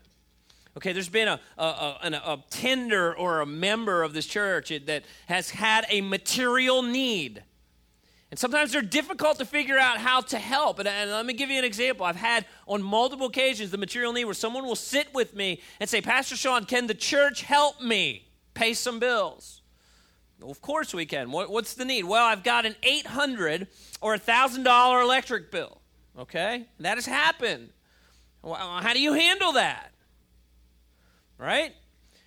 Okay, 0.77 0.93
there's 0.93 1.09
been 1.09 1.29
a, 1.29 1.41
a, 1.57 1.65
a, 1.65 2.09
a, 2.13 2.45
tender 2.51 3.17
or 3.17 3.41
a 3.41 3.47
member 3.47 4.03
of 4.03 4.13
this 4.13 4.27
church 4.27 4.71
that 4.85 5.05
has 5.27 5.49
had 5.49 5.87
a 5.89 6.03
material 6.03 6.83
need. 6.83 7.43
And 8.31 8.39
sometimes 8.39 8.73
they're 8.73 8.83
difficult 8.83 9.39
to 9.39 9.45
figure 9.45 9.79
out 9.79 9.99
how 9.99 10.21
to 10.21 10.39
help. 10.39 10.79
And, 10.79 10.89
and, 10.89 11.11
let 11.11 11.25
me 11.25 11.33
give 11.33 11.49
you 11.49 11.59
an 11.59 11.65
example. 11.65 12.05
I've 12.05 12.17
had 12.17 12.45
on 12.67 12.83
multiple 12.83 13.27
occasions 13.27 13.71
the 13.71 13.79
material 13.79 14.13
need 14.13 14.25
where 14.25 14.35
someone 14.35 14.65
will 14.65 14.77
sit 14.77 15.15
with 15.15 15.35
me 15.35 15.61
and 15.79 15.89
say, 15.89 16.01
Pastor 16.01 16.37
Sean, 16.37 16.65
can 16.65 16.87
the 16.87 16.95
church 16.95 17.43
help 17.43 17.81
me 17.81 18.27
pay 18.55 18.75
some 18.75 18.99
bills? 18.99 19.63
Well, 20.41 20.51
of 20.51 20.61
course 20.61 20.93
we 20.93 21.07
can. 21.07 21.31
What, 21.31 21.51
what's 21.51 21.75
the 21.75 21.85
need? 21.85 22.05
Well, 22.05 22.25
I've 22.25 22.43
got 22.43 22.67
an 22.67 22.75
800 22.83 23.69
or 24.01 24.15
a 24.15 24.19
$1,000 24.19 25.03
electric 25.03 25.51
bill. 25.53 25.81
Okay? 26.19 26.67
That 26.81 26.97
has 26.97 27.07
happened. 27.07 27.71
Well, 28.43 28.57
how 28.57 28.93
do 28.93 29.01
you 29.01 29.13
handle 29.13 29.53
that? 29.53 29.93
right? 31.39 31.75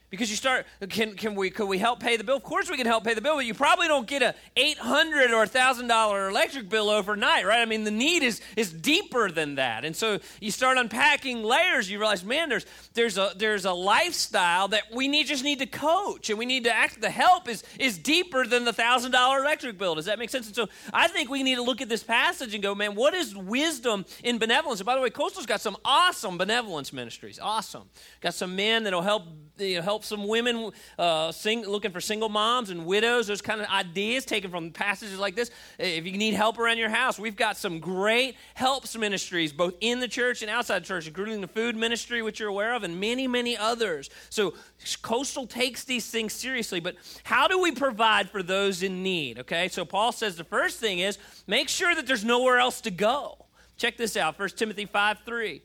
Because 0.09 0.31
you 0.31 0.35
start, 0.35 0.65
can, 0.89 1.15
can 1.15 1.35
we, 1.35 1.51
could 1.51 1.67
we 1.67 1.77
help 1.77 1.99
pay 1.99 2.17
the 2.17 2.23
bill? 2.23 2.37
Of 2.37 2.43
course 2.43 2.69
we 2.69 2.77
can 2.77 2.87
help 2.87 3.03
pay 3.03 3.13
the 3.13 3.21
bill, 3.21 3.35
but 3.35 3.45
you 3.45 3.53
probably 3.53 3.87
don't 3.87 4.07
get 4.07 4.23
a 4.23 4.33
800 4.55 5.31
or 5.31 5.45
$1,000 5.45 6.29
electric 6.29 6.67
bill 6.67 6.89
overnight, 6.89 7.45
right? 7.45 7.61
I 7.61 7.65
mean, 7.65 7.83
the 7.83 7.91
need 7.91 8.23
is, 8.23 8.41
is 8.55 8.73
deeper 8.73 9.29
than 9.29 9.55
that. 9.55 9.85
And 9.85 9.95
so 9.95 10.19
you 10.39 10.49
start 10.49 10.77
unpacking 10.77 11.43
layers, 11.43 11.91
you 11.91 11.99
realize, 11.99 12.23
man, 12.23 12.49
there's, 12.49 12.65
there's, 12.95 13.19
a, 13.19 13.33
there's 13.35 13.65
a 13.65 13.73
lifestyle 13.73 14.67
that 14.69 14.83
we 14.91 15.07
need, 15.07 15.27
just 15.27 15.43
need 15.43 15.59
to 15.59 15.67
coach 15.67 16.31
and 16.31 16.39
we 16.39 16.45
need 16.45 16.63
to 16.63 16.75
act, 16.75 17.01
the 17.01 17.11
help 17.11 17.47
is, 17.47 17.63
is 17.79 17.99
deeper 17.99 18.47
than 18.47 18.65
the 18.65 18.73
$1,000 18.73 19.39
electric 19.39 19.77
bill. 19.77 19.93
Does 19.93 20.05
that 20.05 20.17
make 20.17 20.31
sense? 20.31 20.47
And 20.47 20.55
so 20.55 20.69
I 20.91 21.07
think 21.07 21.29
we 21.29 21.43
need 21.43 21.55
to 21.55 21.61
look 21.61 21.81
at 21.81 21.89
this 21.89 22.03
passage 22.03 22.53
and 22.55 22.63
go, 22.63 22.73
man, 22.73 22.95
what 22.95 23.13
is 23.13 23.35
wisdom 23.35 24.05
in 24.23 24.39
benevolence? 24.39 24.79
And 24.79 24.85
by 24.85 24.95
the 24.95 25.01
way, 25.01 25.11
Coastal's 25.11 25.45
got 25.45 25.61
some 25.61 25.77
awesome 25.85 26.37
benevolence 26.37 26.91
ministries. 26.91 27.39
Awesome. 27.39 27.83
Got 28.21 28.33
some 28.33 28.55
men 28.55 28.83
that'll 28.83 29.01
help, 29.01 29.23
you 29.59 29.77
know, 29.77 29.81
help 29.81 30.03
some 30.03 30.27
women 30.27 30.71
uh, 30.97 31.31
sing, 31.31 31.65
looking 31.65 31.91
for 31.91 32.01
single 32.01 32.29
moms 32.29 32.69
and 32.69 32.85
widows. 32.85 33.27
Those 33.27 33.41
kind 33.41 33.61
of 33.61 33.67
ideas 33.67 34.25
taken 34.25 34.49
from 34.51 34.71
passages 34.71 35.19
like 35.19 35.35
this. 35.35 35.51
If 35.77 36.05
you 36.05 36.17
need 36.17 36.33
help 36.33 36.57
around 36.57 36.77
your 36.77 36.89
house, 36.89 37.19
we've 37.19 37.35
got 37.35 37.57
some 37.57 37.79
great 37.79 38.35
helps 38.53 38.97
ministries, 38.97 39.53
both 39.53 39.75
in 39.81 39.99
the 39.99 40.07
church 40.07 40.41
and 40.41 40.49
outside 40.49 40.83
the 40.83 40.87
church, 40.87 41.07
including 41.07 41.41
the 41.41 41.47
food 41.47 41.75
ministry, 41.75 42.21
which 42.21 42.39
you're 42.39 42.49
aware 42.49 42.73
of, 42.73 42.83
and 42.83 42.99
many, 42.99 43.27
many 43.27 43.57
others. 43.57 44.09
So 44.29 44.53
Coastal 45.01 45.47
takes 45.47 45.83
these 45.83 46.09
things 46.09 46.33
seriously, 46.33 46.79
but 46.79 46.95
how 47.23 47.47
do 47.47 47.59
we 47.59 47.71
provide 47.71 48.29
for 48.29 48.43
those 48.43 48.83
in 48.83 49.03
need? 49.03 49.39
Okay, 49.39 49.67
so 49.67 49.85
Paul 49.85 50.11
says 50.11 50.35
the 50.35 50.43
first 50.43 50.79
thing 50.79 50.99
is 50.99 51.17
make 51.47 51.69
sure 51.69 51.93
that 51.95 52.07
there's 52.07 52.25
nowhere 52.25 52.59
else 52.59 52.81
to 52.81 52.91
go. 52.91 53.45
Check 53.77 53.97
this 53.97 54.17
out 54.17 54.37
1 54.37 54.49
Timothy 54.49 54.85
5 54.85 55.19
3. 55.25 55.61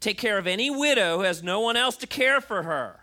Take 0.00 0.18
care 0.18 0.38
of 0.38 0.46
any 0.46 0.70
widow 0.70 1.18
who 1.18 1.24
has 1.24 1.42
no 1.42 1.60
one 1.60 1.76
else 1.76 1.96
to 1.98 2.06
care 2.06 2.40
for 2.40 2.62
her. 2.62 3.00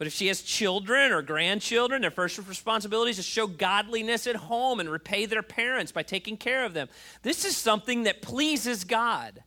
But 0.00 0.06
if 0.06 0.14
she 0.14 0.28
has 0.28 0.40
children 0.40 1.12
or 1.12 1.20
grandchildren, 1.20 2.00
their 2.00 2.10
first 2.10 2.38
responsibility 2.48 3.10
is 3.10 3.18
to 3.18 3.22
show 3.22 3.46
godliness 3.46 4.26
at 4.26 4.34
home 4.34 4.80
and 4.80 4.88
repay 4.88 5.26
their 5.26 5.42
parents 5.42 5.92
by 5.92 6.02
taking 6.02 6.38
care 6.38 6.64
of 6.64 6.72
them. 6.72 6.88
This 7.20 7.44
is 7.44 7.54
something 7.54 8.04
that 8.04 8.22
pleases 8.22 8.84
God. 8.84 9.42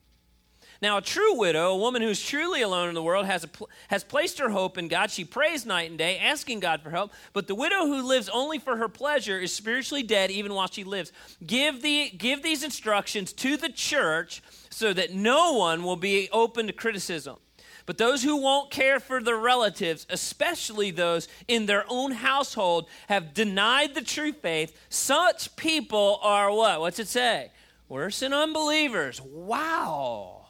Now, 0.79 0.97
a 0.97 1.01
true 1.01 1.33
widow, 1.39 1.71
a 1.71 1.77
woman 1.77 2.03
who's 2.03 2.21
truly 2.23 2.61
alone 2.61 2.87
in 2.87 2.93
the 2.93 3.01
world, 3.01 3.25
has, 3.25 3.45
a, 3.45 3.49
has 3.87 4.03
placed 4.03 4.37
her 4.37 4.49
hope 4.49 4.77
in 4.77 4.89
God. 4.89 5.09
She 5.09 5.25
prays 5.25 5.65
night 5.65 5.89
and 5.89 5.97
day, 5.97 6.19
asking 6.19 6.59
God 6.59 6.83
for 6.83 6.91
help. 6.91 7.13
But 7.33 7.47
the 7.47 7.55
widow 7.55 7.87
who 7.87 8.07
lives 8.07 8.29
only 8.29 8.59
for 8.59 8.77
her 8.77 8.87
pleasure 8.87 9.39
is 9.39 9.51
spiritually 9.51 10.03
dead 10.03 10.29
even 10.29 10.53
while 10.53 10.67
she 10.67 10.83
lives. 10.83 11.11
Give, 11.43 11.81
the, 11.81 12.11
give 12.11 12.43
these 12.43 12.63
instructions 12.63 13.33
to 13.33 13.57
the 13.57 13.69
church 13.69 14.43
so 14.69 14.93
that 14.93 15.15
no 15.15 15.53
one 15.53 15.81
will 15.83 15.95
be 15.95 16.29
open 16.31 16.67
to 16.67 16.73
criticism. 16.73 17.37
But 17.85 17.97
those 17.97 18.23
who 18.23 18.37
won't 18.37 18.71
care 18.71 18.99
for 18.99 19.21
their 19.21 19.37
relatives, 19.37 20.05
especially 20.09 20.91
those 20.91 21.27
in 21.47 21.65
their 21.65 21.85
own 21.89 22.11
household, 22.11 22.87
have 23.09 23.33
denied 23.33 23.93
the 23.93 24.01
true 24.01 24.31
faith. 24.31 24.77
Such 24.89 25.55
people 25.55 26.19
are 26.21 26.51
what? 26.51 26.79
What's 26.79 26.99
it 26.99 27.09
say? 27.09 27.51
Worse 27.89 28.21
than 28.21 28.33
unbelievers. 28.33 29.21
Wow. 29.21 30.45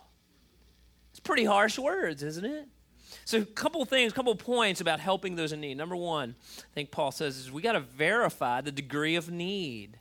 It's 1.11 1.19
pretty 1.19 1.45
harsh 1.45 1.79
words, 1.79 2.21
isn't 2.21 2.45
it? 2.45 2.67
So, 3.25 3.39
a 3.39 3.45
couple 3.45 3.83
things, 3.85 4.11
a 4.11 4.15
couple 4.15 4.35
points 4.35 4.81
about 4.81 4.99
helping 4.99 5.35
those 5.35 5.53
in 5.53 5.61
need. 5.61 5.77
Number 5.77 5.95
one, 5.95 6.35
I 6.59 6.73
think 6.73 6.91
Paul 6.91 7.11
says 7.11 7.37
is 7.37 7.51
we 7.51 7.61
got 7.61 7.73
to 7.73 7.79
verify 7.79 8.61
the 8.61 8.71
degree 8.71 9.15
of 9.15 9.31
need. 9.31 9.99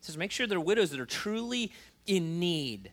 He 0.00 0.06
says 0.06 0.16
make 0.16 0.30
sure 0.30 0.46
they're 0.46 0.58
widows 0.58 0.90
that 0.90 1.00
are 1.00 1.06
truly 1.06 1.70
in 2.06 2.40
need. 2.40 2.92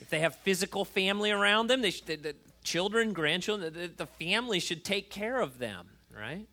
If 0.00 0.10
they 0.10 0.20
have 0.20 0.36
physical 0.36 0.84
family 0.84 1.30
around 1.30 1.68
them, 1.68 1.82
they, 1.82 1.90
they, 1.90 2.34
children, 2.62 3.12
grandchildren, 3.12 3.72
the, 3.72 3.88
the 3.88 4.06
family 4.06 4.60
should 4.60 4.84
take 4.84 5.10
care 5.10 5.40
of 5.40 5.58
them, 5.58 5.88
right? 6.16 6.46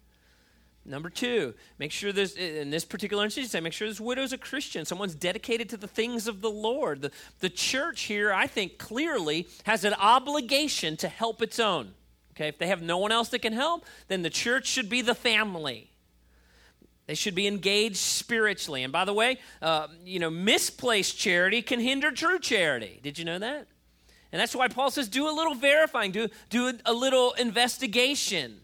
Number 0.88 1.10
two, 1.10 1.54
make 1.80 1.92
sure 1.92 2.14
there's, 2.14 2.36
in 2.36 2.70
this 2.70 2.86
particular 2.86 3.26
instance, 3.26 3.54
make 3.62 3.74
sure 3.74 3.90
this 3.90 4.00
widow's 4.00 4.32
a 4.32 4.38
Christian. 4.38 4.86
Someone's 4.86 5.16
dedicated 5.16 5.68
to 5.70 5.78
the 5.78 5.88
things 5.88 6.28
of 6.28 6.40
the 6.40 6.50
Lord. 6.50 7.02
The, 7.02 7.12
the 7.42 7.50
church 7.50 8.04
here, 8.04 8.32
I 8.32 8.48
think, 8.48 8.78
clearly 8.78 9.48
has 9.66 9.84
an 9.84 9.94
obligation 9.96 10.96
to 10.98 11.10
help 11.10 11.42
its 11.42 11.60
own. 11.60 11.94
Okay, 12.32 12.48
if 12.48 12.58
they 12.58 12.68
have 12.68 12.82
no 12.82 13.00
one 13.00 13.12
else 13.12 13.30
that 13.30 13.42
can 13.42 13.52
help, 13.52 13.84
then 14.08 14.22
the 14.22 14.30
church 14.30 14.68
should 14.68 14.90
be 14.90 15.02
the 15.02 15.16
family. 15.16 15.90
They 17.08 17.16
should 17.16 17.36
be 17.36 17.48
engaged 17.48 17.98
spiritually. 17.98 18.84
And 18.84 18.94
by 18.94 19.06
the 19.06 19.14
way, 19.14 19.40
uh, 19.62 19.88
you 20.06 20.20
know, 20.20 20.30
misplaced 20.30 21.18
charity 21.18 21.62
can 21.62 21.80
hinder 21.80 22.12
true 22.12 22.40
charity. 22.40 23.00
Did 23.02 23.18
you 23.18 23.26
know 23.26 23.40
that? 23.40 23.68
And 24.32 24.40
that's 24.42 24.56
why 24.56 24.68
Paul 24.68 24.92
says, 24.92 25.08
do 25.08 25.30
a 25.30 25.32
little 25.32 25.56
verifying, 25.56 26.12
do, 26.12 26.28
do 26.50 26.74
a 26.86 26.94
little 26.94 27.34
investigation. 27.34 28.60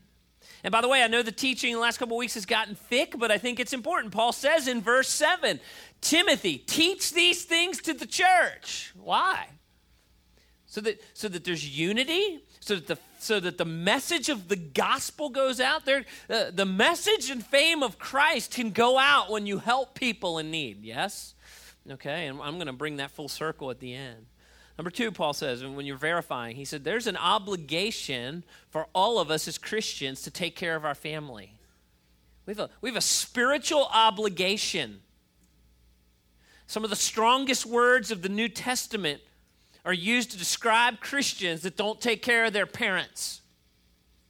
And 0.64 0.72
by 0.72 0.82
the 0.82 0.88
way, 0.88 1.04
I 1.04 1.08
know 1.08 1.22
the 1.22 1.32
teaching 1.32 1.72
in 1.72 1.76
the 1.76 1.82
last 1.82 1.98
couple 1.98 2.16
weeks 2.16 2.36
has 2.36 2.46
gotten 2.46 2.76
thick, 2.76 3.16
but 3.18 3.32
I 3.32 3.38
think 3.38 3.60
it's 3.60 3.74
important. 3.74 4.14
Paul 4.14 4.32
says 4.32 4.68
in 4.68 4.82
verse 4.82 5.10
7 5.10 5.60
Timothy, 6.02 6.58
teach 6.58 7.14
these 7.14 7.46
things 7.46 7.82
to 7.82 7.94
the 7.94 8.06
church. 8.06 8.94
Why? 9.02 9.48
So 10.66 10.82
that, 10.82 11.02
so 11.14 11.30
that 11.30 11.46
there's 11.46 11.78
unity, 11.78 12.44
so 12.60 12.76
that 12.76 12.88
the, 12.88 12.98
so 13.20 13.40
that 13.40 13.58
the 13.58 13.66
message 13.66 14.28
of 14.28 14.48
the 14.48 14.56
gospel 14.56 15.30
goes 15.30 15.60
out 15.60 15.86
there. 15.86 16.04
Uh, 16.30 16.46
the 16.52 16.66
message 16.66 17.30
and 17.30 17.46
fame 17.46 17.84
of 17.84 18.00
Christ 18.00 18.56
can 18.56 18.72
go 18.72 18.98
out 18.98 19.30
when 19.30 19.46
you 19.46 19.60
help 19.60 19.94
people 19.94 20.40
in 20.40 20.52
need, 20.52 20.84
yes? 20.84 21.36
Okay, 21.90 22.28
and 22.28 22.42
I'm 22.42 22.56
going 22.56 22.68
to 22.68 22.74
bring 22.74 22.98
that 22.98 23.12
full 23.12 23.30
circle 23.30 23.70
at 23.70 23.80
the 23.80 23.94
end. 23.94 24.26
Number 24.78 24.90
two, 24.90 25.12
Paul 25.12 25.34
says, 25.34 25.62
and 25.62 25.76
when 25.76 25.86
you're 25.86 25.98
verifying, 25.98 26.56
he 26.56 26.66
said, 26.66 26.84
there's 26.84 27.06
an 27.06 27.18
obligation 27.18 28.44
for 28.70 28.88
all 28.94 29.20
of 29.20 29.30
us 29.30 29.48
as 29.48 29.58
Christians 29.58 30.24
to 30.24 30.32
take 30.32 30.56
care 30.56 30.76
of 30.76 30.84
our 30.84 30.96
family. 30.96 31.54
We 32.46 32.52
have 32.52 32.60
a, 32.60 32.70
we 32.82 32.90
have 32.90 32.98
a 32.98 33.02
spiritual 33.02 33.88
obligation. 33.94 35.02
Some 36.66 36.84
of 36.84 36.90
the 36.90 36.96
strongest 36.96 37.66
words 37.66 38.10
of 38.10 38.24
the 38.24 38.30
New 38.30 38.50
Testament 38.50 39.22
are 39.86 39.94
used 39.94 40.32
to 40.32 40.38
describe 40.38 41.02
Christians 41.02 41.62
that 41.62 41.78
don't 41.78 42.02
take 42.02 42.22
care 42.22 42.46
of 42.46 42.54
their 42.54 42.66
parents. 42.66 43.42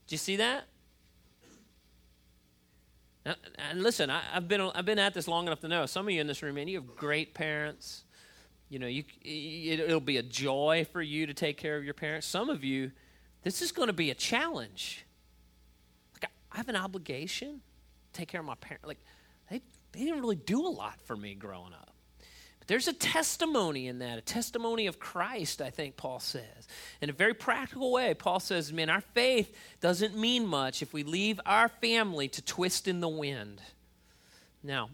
Do 0.07 0.13
you 0.13 0.19
see 0.19 0.35
that? 0.35 0.65
And 3.25 3.81
listen, 3.81 4.09
I, 4.09 4.21
have 4.33 4.49
been 4.49 4.59
I've 4.59 4.85
been 4.85 4.99
at 4.99 5.13
this 5.13 5.29
long 5.29 5.47
enough 5.47 5.61
to 5.61 5.69
know 5.69 5.85
some 5.85 6.07
of 6.07 6.13
you 6.13 6.19
in 6.19 6.27
this 6.27 6.43
room, 6.43 6.55
man, 6.55 6.67
you 6.67 6.81
have 6.81 6.95
great 6.97 7.33
parents. 7.33 8.02
You 8.73 8.79
know, 8.79 8.87
you 8.87 9.03
it, 9.21 9.81
it'll 9.81 9.99
be 9.99 10.17
a 10.17 10.23
joy 10.23 10.87
for 10.91 10.99
you 10.99 11.27
to 11.27 11.33
take 11.35 11.57
care 11.57 11.77
of 11.77 11.85
your 11.85 11.93
parents. 11.93 12.25
Some 12.25 12.49
of 12.49 12.63
you, 12.63 12.91
this 13.43 13.61
is 13.61 13.71
going 13.71 13.85
to 13.85 13.93
be 13.93 14.09
a 14.09 14.15
challenge. 14.15 15.05
Like 16.15 16.31
I 16.51 16.57
have 16.57 16.69
an 16.69 16.75
obligation 16.75 17.61
to 17.61 18.19
take 18.19 18.29
care 18.29 18.39
of 18.39 18.47
my 18.47 18.55
parents. 18.55 18.87
Like 18.87 18.97
they 19.51 19.61
they 19.91 19.99
didn't 19.99 20.21
really 20.21 20.37
do 20.37 20.65
a 20.65 20.69
lot 20.69 20.99
for 21.01 21.15
me 21.15 21.35
growing 21.35 21.71
up. 21.71 21.93
But 22.57 22.67
there's 22.67 22.87
a 22.87 22.93
testimony 22.93 23.87
in 23.87 23.99
that, 23.99 24.17
a 24.17 24.21
testimony 24.21 24.87
of 24.87 24.97
Christ, 24.97 25.61
I 25.61 25.69
think 25.69 25.95
Paul 25.95 26.19
says. 26.19 26.67
In 26.99 27.11
a 27.11 27.13
very 27.13 27.35
practical 27.35 27.91
way, 27.91 28.15
Paul 28.15 28.39
says, 28.39 28.73
man, 28.73 28.89
our 28.89 29.01
faith 29.01 29.55
doesn't 29.81 30.17
mean 30.17 30.47
much 30.47 30.81
if 30.81 30.93
we 30.93 31.03
leave 31.03 31.39
our 31.45 31.67
family 31.67 32.27
to 32.29 32.41
twist 32.41 32.87
in 32.87 33.01
the 33.01 33.07
wind. 33.07 33.61
Now, 34.63 34.89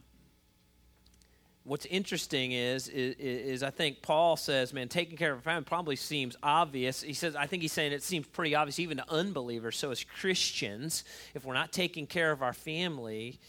what's 1.69 1.85
interesting 1.85 2.51
is, 2.51 2.87
is, 2.87 3.15
is, 3.17 3.63
I 3.63 3.69
think 3.69 4.01
Paul 4.01 4.35
says, 4.35 4.73
man, 4.73 4.89
taking 4.89 5.17
care 5.17 5.31
of 5.31 5.37
a 5.37 5.41
family 5.41 5.65
probably 5.65 5.95
seems 5.95 6.35
obvious. 6.41 7.03
He 7.03 7.13
says, 7.13 7.35
I 7.35 7.45
think 7.45 7.61
he's 7.61 7.71
saying 7.71 7.91
it 7.91 8.01
seems 8.01 8.25
pretty 8.25 8.55
obvious 8.55 8.79
even 8.79 8.97
to 8.97 9.05
unbelievers. 9.07 9.77
So 9.77 9.91
as 9.91 10.03
Christians, 10.03 11.03
if 11.35 11.45
we're 11.45 11.53
not 11.53 11.71
taking 11.71 12.07
care 12.07 12.31
of 12.31 12.41
our 12.41 12.53
family, 12.53 13.39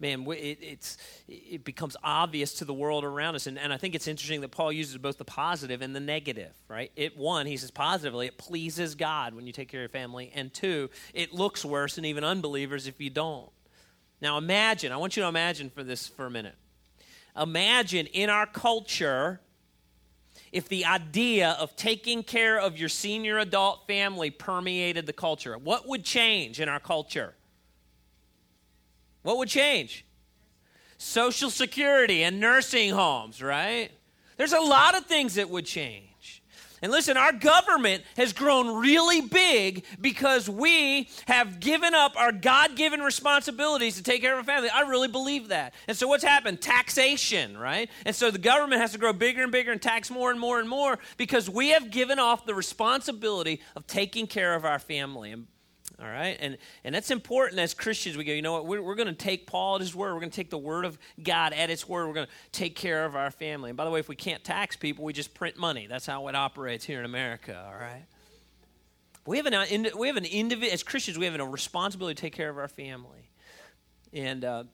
man, 0.00 0.26
it, 0.30 0.58
it's, 0.62 0.96
it 1.28 1.64
becomes 1.64 1.98
obvious 2.02 2.54
to 2.54 2.64
the 2.64 2.72
world 2.72 3.04
around 3.04 3.34
us. 3.34 3.46
And, 3.46 3.58
and 3.58 3.74
I 3.74 3.76
think 3.76 3.94
it's 3.94 4.08
interesting 4.08 4.40
that 4.40 4.52
Paul 4.52 4.72
uses 4.72 4.96
both 4.96 5.18
the 5.18 5.26
positive 5.26 5.82
and 5.82 5.94
the 5.94 6.00
negative, 6.00 6.54
right? 6.68 6.90
It, 6.96 7.14
one, 7.18 7.44
he 7.44 7.58
says 7.58 7.70
positively, 7.70 8.26
it 8.26 8.38
pleases 8.38 8.94
God 8.94 9.34
when 9.34 9.46
you 9.46 9.52
take 9.52 9.68
care 9.68 9.80
of 9.80 9.92
your 9.92 10.00
family. 10.00 10.32
And 10.34 10.50
two, 10.52 10.88
it 11.12 11.34
looks 11.34 11.62
worse 11.62 11.96
than 11.96 12.06
even 12.06 12.24
unbelievers 12.24 12.86
if 12.86 13.02
you 13.02 13.10
don't. 13.10 13.50
Now 14.22 14.38
imagine, 14.38 14.92
I 14.92 14.96
want 14.96 15.14
you 15.14 15.22
to 15.24 15.28
imagine 15.28 15.68
for 15.68 15.84
this 15.84 16.08
for 16.08 16.24
a 16.24 16.30
minute. 16.30 16.54
Imagine 17.36 18.06
in 18.06 18.30
our 18.30 18.46
culture, 18.46 19.40
if 20.52 20.68
the 20.68 20.86
idea 20.86 21.50
of 21.60 21.76
taking 21.76 22.22
care 22.22 22.58
of 22.58 22.78
your 22.78 22.88
senior 22.88 23.38
adult 23.38 23.86
family 23.86 24.30
permeated 24.30 25.06
the 25.06 25.12
culture, 25.12 25.58
what 25.58 25.86
would 25.86 26.04
change 26.04 26.60
in 26.60 26.68
our 26.68 26.80
culture? 26.80 27.34
What 29.22 29.38
would 29.38 29.48
change? 29.48 30.06
Social 30.98 31.50
Security 31.50 32.22
and 32.22 32.40
nursing 32.40 32.90
homes, 32.90 33.42
right? 33.42 33.90
There's 34.36 34.52
a 34.52 34.60
lot 34.60 34.96
of 34.96 35.06
things 35.06 35.34
that 35.34 35.50
would 35.50 35.66
change. 35.66 36.15
And 36.82 36.92
listen, 36.92 37.16
our 37.16 37.32
government 37.32 38.04
has 38.16 38.32
grown 38.32 38.80
really 38.80 39.20
big 39.22 39.84
because 40.00 40.48
we 40.48 41.08
have 41.26 41.58
given 41.60 41.94
up 41.94 42.16
our 42.16 42.32
God 42.32 42.76
given 42.76 43.00
responsibilities 43.00 43.96
to 43.96 44.02
take 44.02 44.20
care 44.20 44.32
of 44.32 44.38
our 44.38 44.44
family. 44.44 44.68
I 44.68 44.82
really 44.82 45.08
believe 45.08 45.48
that. 45.48 45.74
And 45.88 45.96
so 45.96 46.06
what's 46.06 46.24
happened? 46.24 46.60
Taxation, 46.60 47.56
right? 47.56 47.88
And 48.04 48.14
so 48.14 48.30
the 48.30 48.38
government 48.38 48.80
has 48.80 48.92
to 48.92 48.98
grow 48.98 49.12
bigger 49.12 49.42
and 49.42 49.52
bigger 49.52 49.72
and 49.72 49.80
tax 49.80 50.10
more 50.10 50.30
and 50.30 50.38
more 50.38 50.60
and 50.60 50.68
more 50.68 50.98
because 51.16 51.48
we 51.48 51.70
have 51.70 51.90
given 51.90 52.18
off 52.18 52.44
the 52.44 52.54
responsibility 52.54 53.60
of 53.74 53.86
taking 53.86 54.26
care 54.26 54.54
of 54.54 54.64
our 54.64 54.78
family. 54.78 55.32
And 55.32 55.46
all 56.00 56.06
right? 56.06 56.36
And, 56.40 56.58
and 56.84 56.94
that's 56.94 57.10
important 57.10 57.60
as 57.60 57.72
Christians. 57.72 58.16
We 58.16 58.24
go, 58.24 58.32
you 58.32 58.42
know 58.42 58.52
what? 58.52 58.66
We're, 58.66 58.82
we're 58.82 58.94
going 58.94 59.08
to 59.08 59.14
take 59.14 59.46
Paul 59.46 59.76
at 59.76 59.80
his 59.80 59.94
word. 59.94 60.12
We're 60.14 60.20
going 60.20 60.30
to 60.30 60.36
take 60.36 60.50
the 60.50 60.58
word 60.58 60.84
of 60.84 60.98
God 61.22 61.52
at 61.52 61.70
its 61.70 61.88
word. 61.88 62.06
We're 62.06 62.14
going 62.14 62.26
to 62.26 62.32
take 62.52 62.76
care 62.76 63.04
of 63.04 63.16
our 63.16 63.30
family. 63.30 63.70
And 63.70 63.76
by 63.76 63.84
the 63.84 63.90
way, 63.90 64.00
if 64.00 64.08
we 64.08 64.16
can't 64.16 64.44
tax 64.44 64.76
people, 64.76 65.04
we 65.04 65.12
just 65.12 65.32
print 65.34 65.56
money. 65.56 65.86
That's 65.86 66.06
how 66.06 66.28
it 66.28 66.34
operates 66.34 66.84
here 66.84 66.98
in 66.98 67.04
America, 67.04 67.64
all 67.66 67.78
right? 67.78 68.04
We 69.26 69.38
have 69.38 69.46
an, 69.46 69.88
we 69.98 70.06
have 70.06 70.16
an 70.16 70.24
individual, 70.24 70.72
as 70.72 70.82
Christians, 70.82 71.18
we 71.18 71.24
have 71.24 71.34
a 71.34 71.44
responsibility 71.44 72.14
to 72.14 72.20
take 72.20 72.34
care 72.34 72.50
of 72.50 72.58
our 72.58 72.68
family. 72.68 73.30
And, 74.12 74.44
uh, 74.44 74.64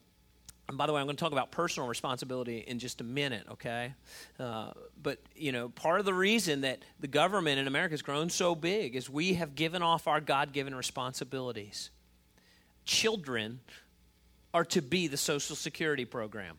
and 0.68 0.78
by 0.78 0.86
the 0.86 0.92
way, 0.92 1.00
I'm 1.00 1.06
going 1.06 1.16
to 1.16 1.20
talk 1.20 1.32
about 1.32 1.50
personal 1.50 1.88
responsibility 1.88 2.58
in 2.58 2.78
just 2.78 3.00
a 3.00 3.04
minute, 3.04 3.46
okay? 3.52 3.94
Uh, 4.38 4.70
but, 5.02 5.18
you 5.34 5.52
know, 5.52 5.68
part 5.68 5.98
of 5.98 6.06
the 6.06 6.14
reason 6.14 6.62
that 6.62 6.82
the 7.00 7.08
government 7.08 7.58
in 7.58 7.66
America 7.66 7.92
has 7.92 8.02
grown 8.02 8.30
so 8.30 8.54
big 8.54 8.94
is 8.94 9.10
we 9.10 9.34
have 9.34 9.54
given 9.54 9.82
off 9.82 10.06
our 10.06 10.20
God 10.20 10.52
given 10.52 10.74
responsibilities. 10.74 11.90
Children 12.84 13.60
are 14.54 14.64
to 14.66 14.80
be 14.82 15.08
the 15.08 15.16
Social 15.16 15.56
Security 15.56 16.04
program. 16.04 16.56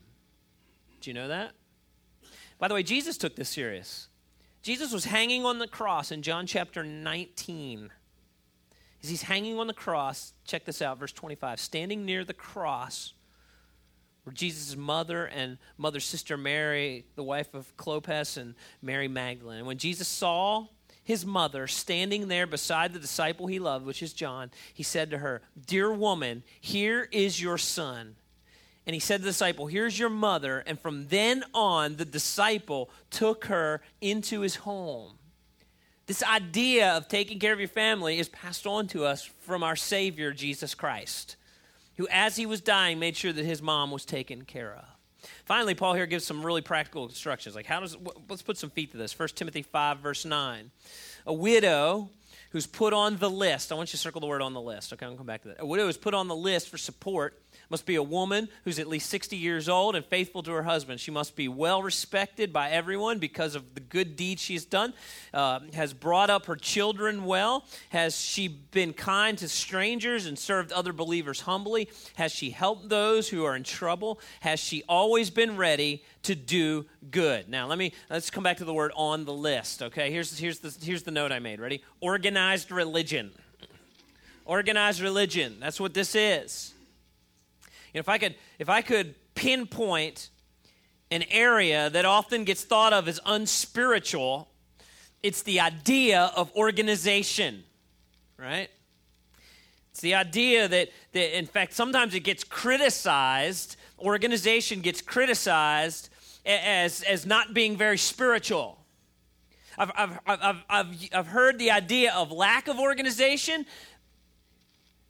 Do 1.02 1.10
you 1.10 1.14
know 1.14 1.30
that? 1.30 1.54
By 2.60 2.68
the 2.68 2.74
way, 2.74 2.84
Jesus 2.84 3.18
took 3.18 3.36
this 3.36 3.50
serious. 3.50 4.08
Jesus 4.62 4.94
was 4.94 5.06
hanging 5.06 5.46
on 5.46 5.60
the 5.60 5.68
cross 5.68 6.12
in 6.12 6.22
John 6.22 6.46
chapter 6.46 6.84
19. 6.84 7.90
As 9.02 9.10
he's 9.10 9.24
hanging 9.24 9.60
on 9.60 9.68
the 9.68 9.74
cross, 9.74 10.34
check 10.46 10.66
this 10.66 10.82
out, 10.82 10.98
verse 10.98 11.12
25. 11.12 11.60
Standing 11.60 12.06
near 12.06 12.24
the 12.24 12.34
cross 12.34 13.14
Jesus' 14.32 14.76
mother 14.76 15.26
and 15.26 15.58
mother's 15.78 16.06
sister 16.06 16.38
Mary, 16.38 17.06
the 17.16 17.24
wife 17.24 17.54
of 17.54 17.76
Clopas, 17.76 18.38
and 18.38 18.56
Mary 18.82 19.08
Magdalene. 19.08 19.60
And 19.60 19.68
when 19.68 19.78
Jesus 19.78 20.08
saw 20.08 20.68
his 21.04 21.26
mother 21.26 21.68
standing 21.68 22.30
there 22.30 22.48
beside 22.48 22.94
the 22.94 23.00
disciple 23.00 23.48
he 23.48 23.60
loved, 23.60 23.86
which 23.86 24.02
is 24.02 24.14
John, 24.14 24.52
he 24.74 24.84
said 24.84 25.12
to 25.12 25.18
her, 25.18 25.42
Dear 25.66 25.92
woman, 25.92 26.44
here 26.62 27.10
is 27.12 27.42
your 27.42 27.58
son. 27.58 28.16
And 28.86 28.94
he 28.94 29.00
said 29.00 29.18
to 29.18 29.24
the 29.24 29.30
disciple, 29.30 29.68
Here's 29.68 30.00
your 30.00 30.10
mother. 30.10 30.64
And 30.66 30.80
from 30.80 31.08
then 31.08 31.44
on, 31.54 31.98
the 31.98 32.06
disciple 32.06 32.90
took 33.10 33.46
her 33.46 33.82
into 34.00 34.42
his 34.42 34.56
home. 34.56 35.18
This 36.06 36.24
idea 36.24 36.92
of 36.94 37.08
taking 37.08 37.40
care 37.40 37.54
of 37.54 37.60
your 37.60 37.70
family 37.70 38.20
is 38.20 38.30
passed 38.30 38.68
on 38.68 38.88
to 38.88 39.06
us 39.06 39.24
from 39.24 39.64
our 39.64 39.76
Savior, 39.76 40.32
Jesus 40.32 40.76
Christ 40.76 41.36
who, 41.98 42.08
as 42.10 42.36
he 42.36 42.46
was 42.46 42.62
dying, 42.62 43.00
made 43.00 43.16
sure 43.16 43.34
that 43.34 43.46
his 43.46 43.62
mom 43.62 43.92
was 43.92 44.06
taken 44.06 44.44
care 44.44 44.74
of. 44.74 44.86
Finally, 45.46 45.76
Paul 45.76 45.94
here 45.94 46.06
gives 46.06 46.26
some 46.26 46.46
really 46.46 46.62
practical 46.62 47.06
instructions. 47.06 47.56
Like, 47.56 47.66
how 47.66 47.80
does, 47.80 47.96
let's 48.30 48.42
put 48.42 48.58
some 48.58 48.70
feet 48.70 48.92
to 48.92 48.98
this. 48.98 49.18
1 49.18 49.30
Timothy 49.30 49.62
5, 49.62 50.00
verse 50.00 50.26
9. 50.26 50.72
A 51.26 51.34
widow 51.34 52.10
who's 52.52 52.68
put 52.68 52.94
on 52.94 53.18
the 53.18 53.30
list, 53.30 53.72
I 53.72 53.76
want 53.76 53.90
you 53.90 53.92
to 53.92 53.98
circle 53.98 54.22
the 54.22 54.28
word 54.28 54.42
on 54.42 54.54
the 54.54 54.62
list. 54.62 54.94
Okay, 54.94 55.06
I'll 55.06 55.16
come 55.16 55.26
back 55.26 55.42
to 55.44 55.50
that. 55.50 55.62
A 55.62 55.66
widow 55.66 55.88
is 55.88 55.98
put 55.98 56.14
on 56.14 56.28
the 56.28 56.36
list 56.36 56.70
for 56.70 56.78
support 56.78 57.42
must 57.70 57.86
be 57.86 57.96
a 57.96 58.04
woman 58.04 58.50
who's 58.64 58.80
at 58.80 58.88
least 58.88 59.10
60 59.10 59.36
years 59.36 59.70
old 59.70 59.96
and 59.96 60.06
faithful 60.06 60.44
to 60.44 60.52
her 60.52 60.64
husband. 60.64 61.00
She 61.00 61.12
must 61.12 61.36
be 61.36 61.48
well 61.48 61.82
respected 61.82 62.52
by 62.54 62.70
everyone 62.70 63.20
because 63.20 63.56
of 63.56 63.74
the 63.76 63.82
good 63.82 64.16
deeds 64.16 64.42
she's 64.42 64.66
done, 64.66 64.94
uh, 65.34 65.60
has 65.74 65.94
brought 65.94 66.30
up 66.30 66.46
her 66.46 66.56
children 66.56 67.26
well. 67.26 67.66
Has 67.90 68.20
she 68.20 68.48
been 68.48 68.94
kind 68.94 69.38
to 69.40 69.48
strangers 69.48 70.26
and 70.26 70.38
served 70.38 70.72
other 70.72 70.94
believers 70.94 71.42
humbly? 71.42 71.90
Has 72.16 72.32
she 72.32 72.50
helped 72.50 72.90
those 72.90 73.30
who 73.30 73.44
are 73.46 73.56
in 73.56 73.64
trouble? 73.64 74.20
Has 74.42 74.60
she 74.60 74.84
always 74.88 75.30
been 75.30 75.58
ready 75.58 76.04
to 76.24 76.36
do 76.36 76.86
good? 77.12 77.50
Now, 77.50 77.68
let 77.68 77.78
me 77.78 77.94
let's 78.10 78.30
come 78.30 78.44
back 78.44 78.58
to 78.58 78.66
the 78.66 78.74
word 78.74 78.92
on 78.96 79.26
the 79.26 79.34
list. 79.34 79.82
Okay, 79.82 80.12
here's 80.12 80.38
here's 80.38 80.60
the 80.60 80.76
here's 80.84 81.04
the 81.04 81.12
note 81.12 81.32
I 81.32 81.40
made. 81.40 81.60
Ready? 81.60 81.84
Organized 82.02 82.72
religion. 82.72 83.32
Organized 84.46 85.00
religion. 85.00 85.58
That's 85.60 85.80
what 85.80 85.94
this 85.94 86.16
is. 86.16 86.73
You 87.94 88.00
know, 88.00 88.02
if 88.02 88.10
I 88.10 88.18
could, 88.18 88.36
if 88.60 88.70
I 88.70 88.82
could 88.82 89.16
pinpoint 89.36 90.30
an 91.12 91.24
area 91.30 91.90
that 91.92 92.06
often 92.06 92.44
gets 92.44 92.64
thought 92.64 92.92
of 92.92 93.08
as 93.08 93.20
unspiritual, 93.26 94.50
it's 95.22 95.44
the 95.44 95.60
idea 95.60 96.32
of 96.36 96.52
organization, 96.56 97.64
right? 98.38 98.70
It's 99.92 100.02
the 100.02 100.16
idea 100.16 100.68
that, 100.68 100.90
that, 101.12 101.38
in 101.38 101.46
fact, 101.46 101.74
sometimes 101.74 102.16
it 102.16 102.22
gets 102.22 102.44
criticized, 102.44 103.76
organization 104.00 104.82
gets 104.82 105.02
criticized 105.02 106.10
as, 106.46 107.04
as 107.04 107.28
not 107.28 107.54
being 107.54 107.78
very 107.78 108.00
spiritual. 108.00 108.80
I've, 109.78 109.92
I've, 109.96 110.20
I've, 110.26 110.64
I've, 110.70 111.10
I've 111.14 111.28
heard 111.28 111.60
the 111.60 111.72
idea 111.72 112.14
of 112.14 112.32
lack 112.32 112.68
of 112.68 112.80
organization 112.80 113.66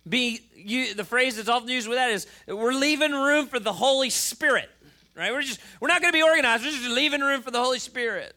be 0.07 0.41
you, 0.55 0.93
the 0.93 1.03
phrase 1.03 1.37
that's 1.37 1.49
often 1.49 1.69
used 1.69 1.87
with 1.87 1.97
that 1.97 2.11
is 2.11 2.27
we're 2.47 2.73
leaving 2.73 3.11
room 3.11 3.47
for 3.47 3.59
the 3.59 3.73
Holy 3.73 4.09
Spirit. 4.09 4.69
Right? 5.15 5.31
We're 5.31 5.43
just 5.43 5.59
we're 5.79 5.89
not 5.89 6.01
going 6.01 6.11
to 6.11 6.17
be 6.17 6.23
organized. 6.23 6.63
We're 6.63 6.71
just 6.71 6.89
leaving 6.89 7.21
room 7.21 7.41
for 7.41 7.51
the 7.51 7.61
Holy 7.61 7.79
Spirit. 7.79 8.35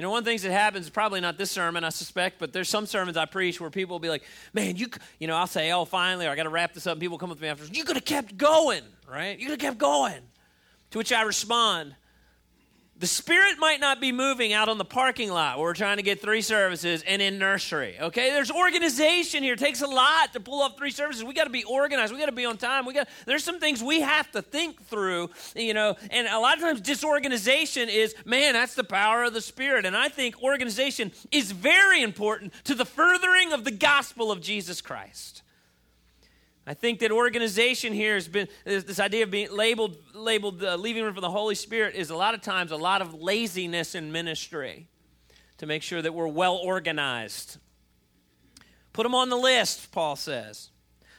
You 0.00 0.04
know, 0.04 0.10
one 0.12 0.20
of 0.20 0.24
the 0.24 0.30
things 0.30 0.42
that 0.44 0.52
happens, 0.52 0.88
probably 0.88 1.20
not 1.20 1.36
this 1.36 1.50
sermon, 1.50 1.84
I 1.84 1.90
suspect, 1.90 2.38
but 2.38 2.54
there's 2.54 2.70
some 2.70 2.86
sermons 2.86 3.18
I 3.18 3.26
preach 3.26 3.60
where 3.60 3.68
people 3.68 3.92
will 3.92 4.00
be 4.00 4.08
like, 4.08 4.22
man, 4.54 4.76
you, 4.76 4.86
you 5.18 5.26
know, 5.26 5.36
I'll 5.36 5.46
say, 5.46 5.72
oh, 5.72 5.84
finally, 5.84 6.26
I 6.26 6.34
got 6.36 6.44
to 6.44 6.48
wrap 6.48 6.72
this 6.72 6.86
up, 6.86 6.92
and 6.92 7.02
people 7.02 7.18
come 7.18 7.30
up 7.30 7.36
to 7.36 7.42
me 7.42 7.50
after, 7.50 7.66
you 7.66 7.84
could 7.84 7.96
have 7.96 8.06
kept 8.06 8.38
going, 8.38 8.82
right? 9.06 9.38
You 9.38 9.44
could 9.44 9.60
have 9.60 9.72
kept 9.72 9.76
going. 9.76 10.22
To 10.92 10.98
which 10.98 11.12
I 11.12 11.20
respond, 11.20 11.94
The 13.00 13.06
Spirit 13.06 13.58
might 13.58 13.80
not 13.80 13.98
be 13.98 14.12
moving 14.12 14.52
out 14.52 14.68
on 14.68 14.76
the 14.76 14.84
parking 14.84 15.30
lot 15.30 15.56
where 15.56 15.68
we're 15.68 15.74
trying 15.74 15.96
to 15.96 16.02
get 16.02 16.20
three 16.20 16.42
services 16.42 17.02
and 17.06 17.22
in 17.22 17.38
nursery. 17.38 17.96
Okay, 17.98 18.28
there's 18.28 18.50
organization 18.50 19.42
here. 19.42 19.54
It 19.54 19.58
takes 19.58 19.80
a 19.80 19.86
lot 19.86 20.34
to 20.34 20.40
pull 20.40 20.60
off 20.60 20.76
three 20.76 20.90
services. 20.90 21.24
We 21.24 21.32
got 21.32 21.44
to 21.44 21.50
be 21.50 21.64
organized. 21.64 22.12
We 22.12 22.18
got 22.18 22.26
to 22.26 22.32
be 22.32 22.44
on 22.44 22.58
time. 22.58 22.84
We 22.84 22.92
got. 22.92 23.08
There's 23.24 23.42
some 23.42 23.58
things 23.58 23.82
we 23.82 24.02
have 24.02 24.30
to 24.32 24.42
think 24.42 24.84
through. 24.84 25.30
You 25.56 25.72
know, 25.72 25.96
and 26.10 26.28
a 26.28 26.38
lot 26.38 26.58
of 26.58 26.62
times 26.62 26.82
disorganization 26.82 27.88
is 27.88 28.14
man. 28.26 28.52
That's 28.52 28.74
the 28.74 28.84
power 28.84 29.24
of 29.24 29.32
the 29.32 29.40
Spirit. 29.40 29.86
And 29.86 29.96
I 29.96 30.10
think 30.10 30.42
organization 30.42 31.10
is 31.30 31.52
very 31.52 32.02
important 32.02 32.52
to 32.64 32.74
the 32.74 32.84
furthering 32.84 33.54
of 33.54 33.64
the 33.64 33.70
gospel 33.70 34.30
of 34.30 34.42
Jesus 34.42 34.82
Christ. 34.82 35.40
I 36.70 36.74
think 36.74 37.00
that 37.00 37.10
organization 37.10 37.92
here 37.92 38.14
has 38.14 38.28
been 38.28 38.46
this 38.64 39.00
idea 39.00 39.24
of 39.24 39.30
being 39.32 39.50
labeled 39.50 39.96
labeled 40.14 40.62
uh, 40.62 40.76
leaving 40.76 41.02
room 41.02 41.12
for 41.12 41.20
the 41.20 41.28
Holy 41.28 41.56
Spirit 41.56 41.96
is 41.96 42.10
a 42.10 42.16
lot 42.16 42.32
of 42.32 42.42
times 42.42 42.70
a 42.70 42.76
lot 42.76 43.02
of 43.02 43.12
laziness 43.12 43.96
in 43.96 44.12
ministry 44.12 44.86
to 45.58 45.66
make 45.66 45.82
sure 45.82 46.00
that 46.00 46.14
we're 46.14 46.28
well 46.28 46.54
organized. 46.54 47.58
Put 48.92 49.02
them 49.02 49.16
on 49.16 49.30
the 49.30 49.36
list, 49.36 49.90
Paul 49.90 50.14
says. 50.14 50.70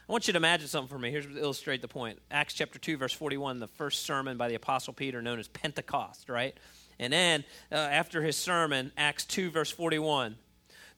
I 0.08 0.12
want 0.14 0.26
you 0.26 0.32
to 0.32 0.38
imagine 0.38 0.70
something 0.70 0.88
for 0.88 0.98
me. 0.98 1.12
Here's 1.12 1.26
to 1.26 1.38
illustrate 1.38 1.82
the 1.82 1.90
point. 1.90 2.20
Acts 2.32 2.54
chapter 2.54 2.80
2, 2.80 2.96
verse 2.96 3.12
41, 3.12 3.60
the 3.60 3.68
first 3.68 4.06
sermon 4.06 4.38
by 4.38 4.48
the 4.48 4.56
Apostle 4.56 4.94
Peter, 4.94 5.22
known 5.22 5.38
as 5.38 5.50
Pentecost, 5.50 6.30
right? 6.30 6.56
And 6.98 7.12
then 7.12 7.44
uh, 7.74 7.76
after 7.76 8.24
his 8.24 8.38
sermon, 8.38 8.94
Acts 8.96 9.26
2, 9.26 9.52
verse 9.52 9.70
41, 9.70 10.38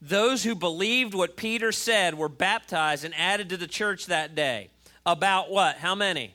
those 0.06 0.44
who 0.44 0.54
believed 0.54 1.14
what 1.14 1.38
Peter 1.38 1.72
said 1.72 2.16
were 2.16 2.28
baptized 2.28 3.06
and 3.06 3.14
added 3.16 3.50
to 3.50 3.58
the 3.58 3.68
church 3.68 4.08
that 4.08 4.36
day. 4.36 4.70
About 5.06 5.50
what? 5.50 5.78
How 5.78 5.96
many? 5.96 6.34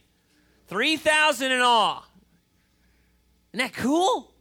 3,000 0.68 1.52
in 1.52 1.61
all. 1.61 2.04
Isn't 3.52 3.66
that 3.66 3.74
cool? 3.74 4.33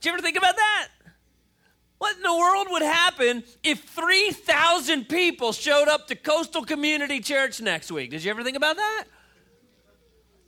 Did 0.00 0.08
you 0.08 0.12
ever 0.14 0.22
think 0.22 0.38
about 0.38 0.56
that? 0.56 0.88
What 1.98 2.16
in 2.16 2.22
the 2.22 2.34
world 2.34 2.66
would 2.70 2.82
happen 2.82 3.44
if 3.62 3.82
3,000 3.84 5.08
people 5.08 5.52
showed 5.52 5.88
up 5.88 6.08
to 6.08 6.14
Coastal 6.14 6.64
Community 6.64 7.20
Church 7.20 7.60
next 7.60 7.92
week? 7.92 8.10
Did 8.10 8.24
you 8.24 8.30
ever 8.30 8.42
think 8.42 8.56
about 8.56 8.76
that? 8.76 9.04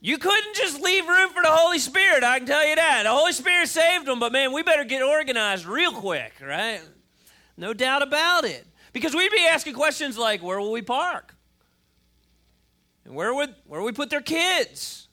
You 0.00 0.18
couldn't 0.18 0.54
just 0.54 0.80
leave 0.80 1.06
room 1.06 1.30
for 1.30 1.42
the 1.42 1.50
Holy 1.50 1.78
Spirit, 1.78 2.24
I 2.24 2.38
can 2.38 2.46
tell 2.46 2.66
you 2.66 2.76
that. 2.76 3.02
The 3.04 3.10
Holy 3.10 3.32
Spirit 3.32 3.68
saved 3.68 4.06
them, 4.06 4.18
but 4.18 4.32
man, 4.32 4.52
we 4.52 4.62
better 4.62 4.84
get 4.84 5.02
organized 5.02 5.66
real 5.66 5.92
quick, 5.92 6.32
right? 6.42 6.80
No 7.56 7.72
doubt 7.72 8.02
about 8.02 8.44
it. 8.44 8.66
Because 8.92 9.14
we'd 9.14 9.30
be 9.30 9.46
asking 9.46 9.74
questions 9.74 10.16
like 10.16 10.42
where 10.42 10.60
will 10.60 10.72
we 10.72 10.82
park? 10.82 11.34
And 13.04 13.14
where 13.14 13.34
would 13.34 13.54
where 13.66 13.82
we 13.82 13.92
put 13.92 14.10
their 14.10 14.20
kids? 14.20 15.06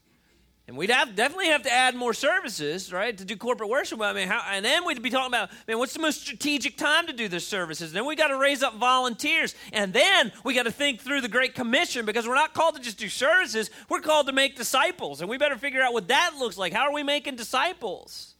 And 0.65 0.77
we'd 0.77 0.91
have, 0.91 1.13
definitely 1.13 1.47
have 1.47 1.63
to 1.63 1.73
add 1.73 1.93
more 1.93 2.13
services, 2.13 2.93
right, 2.93 3.17
to 3.17 3.25
do 3.25 3.35
corporate 3.35 3.69
worship. 3.69 4.01
I 4.01 4.13
mean, 4.13 4.29
how, 4.29 4.41
and 4.49 4.63
then 4.63 4.85
we'd 4.85 5.01
be 5.01 5.09
talking 5.09 5.27
about, 5.27 5.49
man, 5.67 5.77
what's 5.77 5.93
the 5.93 5.99
most 5.99 6.21
strategic 6.21 6.77
time 6.77 7.05
to 7.07 7.13
do 7.13 7.27
the 7.27 7.41
services? 7.41 7.89
And 7.89 7.97
then 7.97 8.05
we 8.05 8.15
got 8.15 8.29
to 8.29 8.37
raise 8.37 8.63
up 8.63 8.75
volunteers, 8.75 9.55
and 9.73 9.91
then 9.91 10.31
we 10.45 10.53
got 10.53 10.63
to 10.63 10.71
think 10.71 11.01
through 11.01 11.19
the 11.19 11.27
Great 11.27 11.53
Commission 11.53 12.05
because 12.05 12.25
we're 12.25 12.35
not 12.35 12.53
called 12.53 12.75
to 12.75 12.81
just 12.81 12.97
do 12.97 13.09
services; 13.09 13.69
we're 13.89 13.99
called 13.99 14.27
to 14.27 14.33
make 14.33 14.55
disciples, 14.55 15.19
and 15.19 15.29
we 15.29 15.37
better 15.37 15.57
figure 15.57 15.81
out 15.81 15.91
what 15.91 16.07
that 16.07 16.35
looks 16.39 16.57
like. 16.57 16.71
How 16.71 16.87
are 16.87 16.93
we 16.93 17.03
making 17.03 17.35
disciples? 17.35 18.32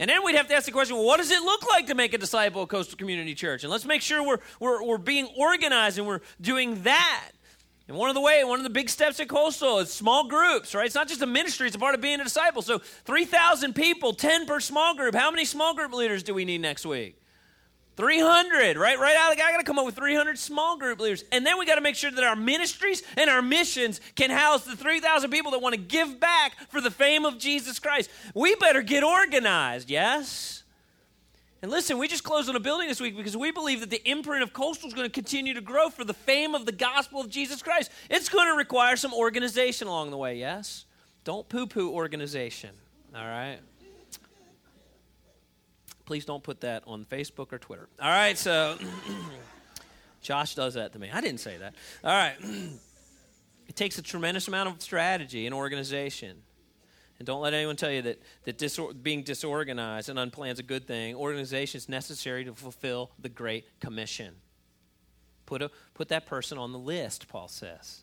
And 0.00 0.08
then 0.08 0.24
we'd 0.24 0.36
have 0.36 0.46
to 0.48 0.54
ask 0.54 0.66
the 0.66 0.72
question 0.72 0.96
well, 0.96 1.04
what 1.04 1.16
does 1.16 1.30
it 1.30 1.42
look 1.42 1.68
like 1.68 1.86
to 1.86 1.94
make 1.94 2.14
a 2.14 2.18
disciple 2.18 2.62
of 2.62 2.68
Coastal 2.68 2.96
Community 2.96 3.34
Church? 3.34 3.64
And 3.64 3.70
let's 3.70 3.84
make 3.84 4.02
sure 4.02 4.24
we're, 4.24 4.38
we're, 4.60 4.84
we're 4.84 4.98
being 4.98 5.28
organized 5.36 5.98
and 5.98 6.06
we're 6.06 6.20
doing 6.40 6.82
that. 6.82 7.30
And 7.88 7.96
one 7.96 8.10
of 8.10 8.14
the 8.14 8.20
way, 8.20 8.44
one 8.44 8.60
of 8.60 8.64
the 8.64 8.70
big 8.70 8.90
steps 8.90 9.18
at 9.18 9.28
Coastal 9.28 9.78
is 9.78 9.90
small 9.90 10.28
groups, 10.28 10.74
right? 10.74 10.84
It's 10.84 10.94
not 10.94 11.08
just 11.08 11.22
a 11.22 11.26
ministry, 11.26 11.66
it's 11.66 11.74
a 11.74 11.78
part 11.78 11.94
of 11.94 12.02
being 12.02 12.20
a 12.20 12.24
disciple. 12.24 12.60
So 12.60 12.78
3,000 12.78 13.74
people, 13.74 14.12
10 14.12 14.46
per 14.46 14.60
small 14.60 14.94
group. 14.94 15.14
How 15.14 15.30
many 15.30 15.46
small 15.46 15.74
group 15.74 15.92
leaders 15.94 16.22
do 16.22 16.34
we 16.34 16.44
need 16.44 16.60
next 16.60 16.84
week? 16.84 17.16
300, 17.98 18.76
right? 18.76 18.96
Right 18.96 19.16
out 19.16 19.32
of 19.32 19.36
the 19.36 19.42
I 19.42 19.50
got 19.50 19.58
to 19.58 19.64
come 19.64 19.76
up 19.76 19.84
with 19.84 19.96
300 19.96 20.38
small 20.38 20.78
group 20.78 21.00
leaders. 21.00 21.24
And 21.32 21.44
then 21.44 21.58
we 21.58 21.66
got 21.66 21.74
to 21.74 21.80
make 21.80 21.96
sure 21.96 22.12
that 22.12 22.22
our 22.22 22.36
ministries 22.36 23.02
and 23.16 23.28
our 23.28 23.42
missions 23.42 24.00
can 24.14 24.30
house 24.30 24.64
the 24.64 24.76
3,000 24.76 25.30
people 25.32 25.50
that 25.50 25.60
want 25.60 25.74
to 25.74 25.80
give 25.80 26.20
back 26.20 26.52
for 26.70 26.80
the 26.80 26.92
fame 26.92 27.24
of 27.24 27.38
Jesus 27.38 27.80
Christ. 27.80 28.08
We 28.34 28.54
better 28.54 28.82
get 28.82 29.02
organized, 29.02 29.90
yes? 29.90 30.62
And 31.60 31.72
listen, 31.72 31.98
we 31.98 32.06
just 32.06 32.22
closed 32.22 32.48
on 32.48 32.54
a 32.54 32.60
building 32.60 32.86
this 32.86 33.00
week 33.00 33.16
because 33.16 33.36
we 33.36 33.50
believe 33.50 33.80
that 33.80 33.90
the 33.90 34.08
imprint 34.08 34.44
of 34.44 34.52
Coastal 34.52 34.86
is 34.86 34.94
going 34.94 35.08
to 35.08 35.12
continue 35.12 35.54
to 35.54 35.60
grow 35.60 35.90
for 35.90 36.04
the 36.04 36.14
fame 36.14 36.54
of 36.54 36.66
the 36.66 36.72
gospel 36.72 37.20
of 37.20 37.28
Jesus 37.28 37.62
Christ. 37.62 37.90
It's 38.08 38.28
going 38.28 38.46
to 38.46 38.56
require 38.56 38.94
some 38.94 39.12
organization 39.12 39.88
along 39.88 40.12
the 40.12 40.16
way, 40.16 40.36
yes? 40.36 40.84
Don't 41.24 41.48
poo 41.48 41.66
poo 41.66 41.90
organization, 41.90 42.70
all 43.12 43.26
right? 43.26 43.58
Please 46.08 46.24
don't 46.24 46.42
put 46.42 46.62
that 46.62 46.84
on 46.86 47.04
Facebook 47.04 47.52
or 47.52 47.58
Twitter. 47.58 47.86
All 48.00 48.08
right, 48.08 48.38
so 48.38 48.78
Josh 50.22 50.54
does 50.54 50.72
that 50.72 50.94
to 50.94 50.98
me. 50.98 51.10
I 51.12 51.20
didn't 51.20 51.40
say 51.40 51.58
that. 51.58 51.74
All 52.02 52.10
right. 52.10 52.34
it 53.68 53.76
takes 53.76 53.98
a 53.98 54.02
tremendous 54.02 54.48
amount 54.48 54.70
of 54.70 54.80
strategy 54.80 55.44
and 55.44 55.54
organization. 55.54 56.38
And 57.18 57.26
don't 57.26 57.42
let 57.42 57.52
anyone 57.52 57.76
tell 57.76 57.90
you 57.90 58.00
that, 58.00 58.22
that 58.44 58.56
disor- 58.56 58.94
being 59.02 59.22
disorganized 59.22 60.08
and 60.08 60.18
unplanned 60.18 60.54
is 60.54 60.60
a 60.60 60.62
good 60.62 60.86
thing. 60.86 61.14
Organization 61.14 61.76
is 61.76 61.90
necessary 61.90 62.42
to 62.46 62.54
fulfill 62.54 63.10
the 63.18 63.28
Great 63.28 63.78
Commission. 63.78 64.36
Put, 65.44 65.60
a, 65.60 65.70
put 65.92 66.08
that 66.08 66.24
person 66.24 66.56
on 66.56 66.72
the 66.72 66.78
list, 66.78 67.28
Paul 67.28 67.48
says. 67.48 68.00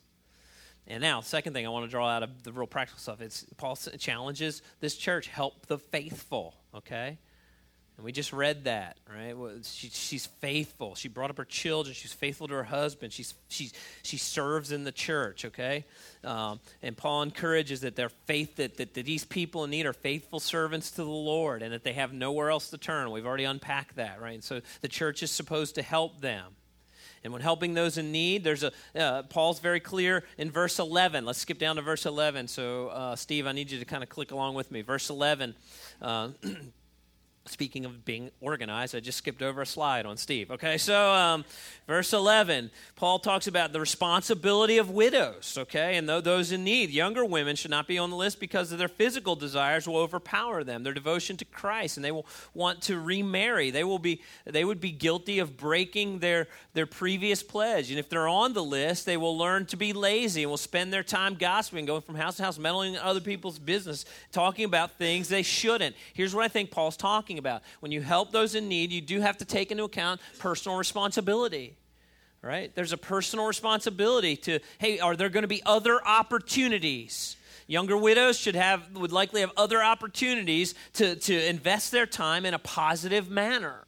And 0.85 1.01
now, 1.01 1.21
second 1.21 1.53
thing 1.53 1.65
I 1.65 1.69
want 1.69 1.85
to 1.85 1.89
draw 1.89 2.07
out 2.07 2.21
of 2.21 2.43
the 2.43 2.51
real 2.51 2.67
practical 2.67 2.99
stuff, 2.99 3.19
it's 3.19 3.47
Paul 3.57 3.75
challenges 3.97 4.61
this 4.79 4.95
church, 4.95 5.25
help 5.25 5.65
the 5.65 5.79
faithful, 5.79 6.53
okay? 6.75 7.17
And 7.97 8.03
we 8.03 8.11
just 8.11 8.33
read 8.33 8.65
that, 8.65 8.97
right? 9.09 9.33
She, 9.63 9.87
she's 9.87 10.25
faithful. 10.25 10.95
She 10.95 11.07
brought 11.07 11.29
up 11.29 11.37
her 11.37 11.45
children. 11.45 11.93
She's 11.93 12.11
faithful 12.11 12.47
to 12.49 12.53
her 12.55 12.63
husband. 12.63 13.13
She's, 13.13 13.33
she's, 13.47 13.73
she 14.03 14.17
serves 14.17 14.73
in 14.73 14.83
the 14.83 14.91
church, 14.91 15.45
okay? 15.45 15.85
Um, 16.23 16.59
and 16.81 16.97
Paul 16.97 17.21
encourages 17.21 17.81
that 17.81 17.95
their 17.95 18.09
faith, 18.09 18.57
that, 18.57 18.77
that, 18.77 18.95
that 18.95 19.05
these 19.05 19.23
people 19.23 19.63
in 19.63 19.69
need 19.69 19.85
are 19.85 19.93
faithful 19.93 20.41
servants 20.41 20.91
to 20.91 20.97
the 20.97 21.09
Lord 21.09 21.61
and 21.61 21.71
that 21.71 21.85
they 21.85 21.93
have 21.93 22.11
nowhere 22.11 22.49
else 22.49 22.69
to 22.71 22.77
turn. 22.77 23.11
We've 23.11 23.25
already 23.25 23.45
unpacked 23.45 23.95
that, 23.95 24.21
right? 24.21 24.33
And 24.33 24.43
so 24.43 24.59
the 24.81 24.89
church 24.89 25.23
is 25.23 25.31
supposed 25.31 25.75
to 25.75 25.81
help 25.81 26.19
them. 26.19 26.55
And 27.23 27.31
when 27.33 27.41
helping 27.41 27.73
those 27.73 27.97
in 27.97 28.11
need, 28.11 28.43
there's 28.43 28.63
a 28.63 28.71
uh, 28.95 29.23
Paul's 29.23 29.59
very 29.59 29.79
clear 29.79 30.23
in 30.37 30.51
verse 30.51 30.77
11. 30.77 31.25
Let's 31.25 31.39
skip 31.39 31.57
down 31.57 31.77
to 31.77 31.81
verse 31.81 32.05
11. 32.05 32.49
So, 32.49 32.89
uh, 32.89 33.15
Steve, 33.15 33.47
I 33.47 33.51
need 33.51 33.71
you 33.71 33.79
to 33.79 33.85
kind 33.85 34.03
of 34.03 34.09
click 34.09 34.29
along 34.29 34.53
with 34.53 34.69
me. 34.69 34.83
Verse 34.83 35.09
11. 35.09 35.55
Uh, 35.99 36.29
Speaking 37.47 37.85
of 37.85 38.03
being 38.05 38.31
organized, 38.41 38.95
I 38.95 38.99
just 38.99 39.19
skipped 39.19 39.43
over 39.43 39.61
a 39.61 39.67
slide 39.67 40.07
on 40.07 40.17
Steve. 40.17 40.49
Okay, 40.49 40.79
so 40.79 41.11
um, 41.13 41.45
verse 41.85 42.11
11, 42.11 42.71
Paul 42.95 43.19
talks 43.19 43.45
about 43.45 43.71
the 43.71 43.79
responsibility 43.79 44.79
of 44.79 44.89
widows, 44.89 45.55
okay, 45.55 45.95
and 45.97 46.09
those 46.09 46.51
in 46.51 46.63
need. 46.63 46.89
Younger 46.89 47.23
women 47.23 47.55
should 47.55 47.69
not 47.69 47.87
be 47.87 47.99
on 47.99 48.09
the 48.09 48.15
list 48.15 48.39
because 48.39 48.71
of 48.71 48.79
their 48.79 48.87
physical 48.87 49.35
desires 49.35 49.87
will 49.87 49.97
overpower 49.97 50.63
them, 50.63 50.81
their 50.81 50.93
devotion 50.93 51.37
to 51.37 51.45
Christ, 51.45 51.97
and 51.97 52.03
they 52.03 52.11
will 52.11 52.25
want 52.55 52.81
to 52.83 52.99
remarry. 52.99 53.69
They 53.69 53.83
will 53.83 53.99
be, 53.99 54.23
they 54.45 54.65
would 54.65 54.81
be 54.81 54.91
guilty 54.91 55.37
of 55.37 55.55
breaking 55.55 56.19
their, 56.19 56.47
their 56.73 56.87
previous 56.87 57.43
pledge. 57.43 57.91
And 57.91 57.99
if 57.99 58.09
they're 58.09 58.27
on 58.27 58.53
the 58.53 58.63
list, 58.63 59.05
they 59.05 59.17
will 59.17 59.37
learn 59.37 59.67
to 59.67 59.77
be 59.77 59.93
lazy 59.93 60.41
and 60.41 60.49
will 60.49 60.57
spend 60.57 60.91
their 60.91 61.03
time 61.03 61.35
gossiping, 61.35 61.85
going 61.85 62.01
from 62.01 62.15
house 62.15 62.37
to 62.37 62.43
house, 62.43 62.57
meddling 62.57 62.95
in 62.95 62.99
other 63.01 63.21
people's 63.21 63.59
business, 63.59 64.03
talking 64.31 64.65
about 64.65 64.93
things 64.93 65.29
they 65.29 65.43
shouldn't. 65.43 65.95
Here's 66.15 66.33
what 66.33 66.43
I 66.43 66.47
think 66.47 66.71
Paul's 66.71 66.97
talking 66.97 67.34
talking 67.35 67.39
about. 67.39 67.63
When 67.79 67.91
you 67.91 68.01
help 68.01 68.31
those 68.31 68.55
in 68.55 68.67
need, 68.67 68.91
you 68.91 69.01
do 69.01 69.21
have 69.21 69.37
to 69.37 69.45
take 69.45 69.71
into 69.71 69.83
account 69.83 70.21
personal 70.39 70.77
responsibility. 70.77 71.75
Right? 72.41 72.73
There's 72.75 72.93
a 72.93 72.97
personal 72.97 73.47
responsibility 73.47 74.35
to, 74.37 74.59
hey, 74.77 74.99
are 74.99 75.15
there 75.15 75.29
going 75.29 75.43
to 75.43 75.47
be 75.47 75.63
other 75.65 75.99
opportunities? 76.05 77.37
Younger 77.67 77.97
widows 77.97 78.37
should 78.37 78.55
have 78.55 78.95
would 78.95 79.11
likely 79.11 79.41
have 79.41 79.51
other 79.57 79.83
opportunities 79.83 80.75
to, 80.93 81.15
to 81.15 81.49
invest 81.49 81.91
their 81.91 82.05
time 82.05 82.45
in 82.45 82.53
a 82.53 82.59
positive 82.59 83.31
manner. 83.31 83.85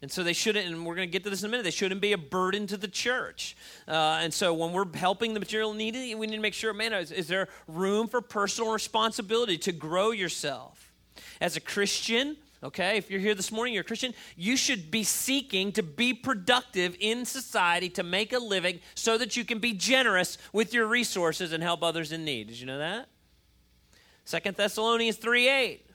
And 0.00 0.12
so 0.12 0.22
they 0.22 0.32
shouldn't, 0.32 0.64
and 0.64 0.86
we're 0.86 0.94
going 0.94 1.08
to 1.08 1.12
get 1.12 1.24
to 1.24 1.30
this 1.30 1.42
in 1.42 1.48
a 1.48 1.50
minute, 1.50 1.64
they 1.64 1.72
shouldn't 1.72 2.00
be 2.00 2.12
a 2.12 2.18
burden 2.18 2.68
to 2.68 2.76
the 2.76 2.86
church. 2.86 3.56
Uh, 3.88 4.20
and 4.22 4.32
so 4.32 4.54
when 4.54 4.72
we're 4.72 4.86
helping 4.94 5.34
the 5.34 5.40
material 5.40 5.74
needy, 5.74 6.14
we 6.14 6.28
need 6.28 6.36
to 6.36 6.42
make 6.42 6.54
sure, 6.54 6.72
man, 6.72 6.92
is, 6.92 7.10
is 7.10 7.26
there 7.26 7.48
room 7.66 8.06
for 8.06 8.20
personal 8.20 8.70
responsibility 8.70 9.58
to 9.58 9.72
grow 9.72 10.12
yourself? 10.12 10.92
As 11.40 11.56
a 11.56 11.60
Christian, 11.60 12.36
okay? 12.62 12.96
If 12.96 13.10
you're 13.10 13.20
here 13.20 13.34
this 13.34 13.52
morning, 13.52 13.74
you're 13.74 13.82
a 13.82 13.84
Christian, 13.84 14.14
you 14.36 14.56
should 14.56 14.90
be 14.90 15.04
seeking 15.04 15.72
to 15.72 15.82
be 15.82 16.14
productive 16.14 16.96
in 17.00 17.24
society 17.24 17.88
to 17.90 18.02
make 18.02 18.32
a 18.32 18.38
living 18.38 18.80
so 18.94 19.18
that 19.18 19.36
you 19.36 19.44
can 19.44 19.58
be 19.58 19.72
generous 19.72 20.38
with 20.52 20.72
your 20.74 20.86
resources 20.86 21.52
and 21.52 21.62
help 21.62 21.82
others 21.82 22.12
in 22.12 22.24
need. 22.24 22.48
Did 22.48 22.60
you 22.60 22.66
know 22.66 22.78
that? 22.78 23.08
Second 24.24 24.56
Thessalonians 24.56 25.16
3 25.16 25.48
8. 25.48 25.87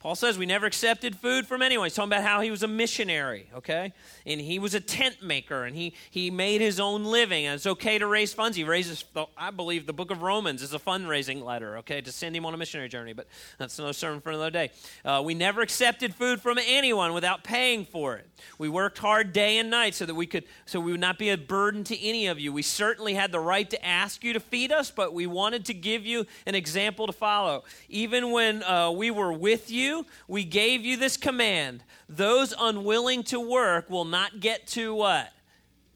Paul 0.00 0.14
says 0.14 0.38
we 0.38 0.46
never 0.46 0.64
accepted 0.64 1.16
food 1.16 1.44
from 1.44 1.60
anyone. 1.60 1.86
He's 1.86 1.94
talking 1.94 2.12
about 2.12 2.22
how 2.22 2.40
he 2.40 2.52
was 2.52 2.62
a 2.62 2.68
missionary, 2.68 3.48
okay? 3.52 3.92
And 4.24 4.40
he 4.40 4.60
was 4.60 4.74
a 4.74 4.80
tent 4.80 5.24
maker 5.24 5.64
and 5.64 5.74
he, 5.74 5.92
he 6.08 6.30
made 6.30 6.60
his 6.60 6.78
own 6.78 7.04
living. 7.04 7.46
And 7.46 7.56
it's 7.56 7.66
okay 7.66 7.98
to 7.98 8.06
raise 8.06 8.32
funds. 8.32 8.56
He 8.56 8.62
raises, 8.62 9.04
I 9.36 9.50
believe, 9.50 9.86
the 9.86 9.92
book 9.92 10.12
of 10.12 10.22
Romans 10.22 10.62
is 10.62 10.72
a 10.72 10.78
fundraising 10.78 11.42
letter, 11.42 11.78
okay, 11.78 12.00
to 12.00 12.12
send 12.12 12.36
him 12.36 12.46
on 12.46 12.54
a 12.54 12.56
missionary 12.56 12.88
journey. 12.88 13.12
But 13.12 13.26
that's 13.58 13.76
another 13.80 13.92
sermon 13.92 14.20
for 14.20 14.30
another 14.30 14.52
day. 14.52 14.70
Uh, 15.04 15.20
we 15.24 15.34
never 15.34 15.62
accepted 15.62 16.14
food 16.14 16.40
from 16.40 16.58
anyone 16.64 17.12
without 17.12 17.42
paying 17.42 17.84
for 17.84 18.14
it. 18.14 18.28
We 18.56 18.68
worked 18.68 18.98
hard 18.98 19.32
day 19.32 19.58
and 19.58 19.68
night 19.68 19.96
so 19.96 20.06
that 20.06 20.14
we 20.14 20.26
could, 20.26 20.44
so 20.64 20.78
we 20.78 20.92
would 20.92 21.00
not 21.00 21.18
be 21.18 21.30
a 21.30 21.36
burden 21.36 21.82
to 21.84 22.00
any 22.00 22.28
of 22.28 22.38
you. 22.38 22.52
We 22.52 22.62
certainly 22.62 23.14
had 23.14 23.32
the 23.32 23.40
right 23.40 23.68
to 23.70 23.84
ask 23.84 24.22
you 24.22 24.32
to 24.34 24.40
feed 24.40 24.70
us, 24.70 24.92
but 24.92 25.12
we 25.12 25.26
wanted 25.26 25.64
to 25.64 25.74
give 25.74 26.06
you 26.06 26.24
an 26.46 26.54
example 26.54 27.08
to 27.08 27.12
follow. 27.12 27.64
Even 27.88 28.30
when 28.30 28.62
uh, 28.62 28.92
we 28.92 29.10
were 29.10 29.32
with 29.32 29.72
you, 29.72 29.87
we 30.26 30.44
gave 30.44 30.84
you 30.84 30.96
this 30.96 31.16
command. 31.16 31.82
Those 32.08 32.54
unwilling 32.58 33.22
to 33.24 33.40
work 33.40 33.90
will 33.90 34.04
not 34.04 34.40
get 34.40 34.66
to 34.68 34.94
what? 34.94 35.32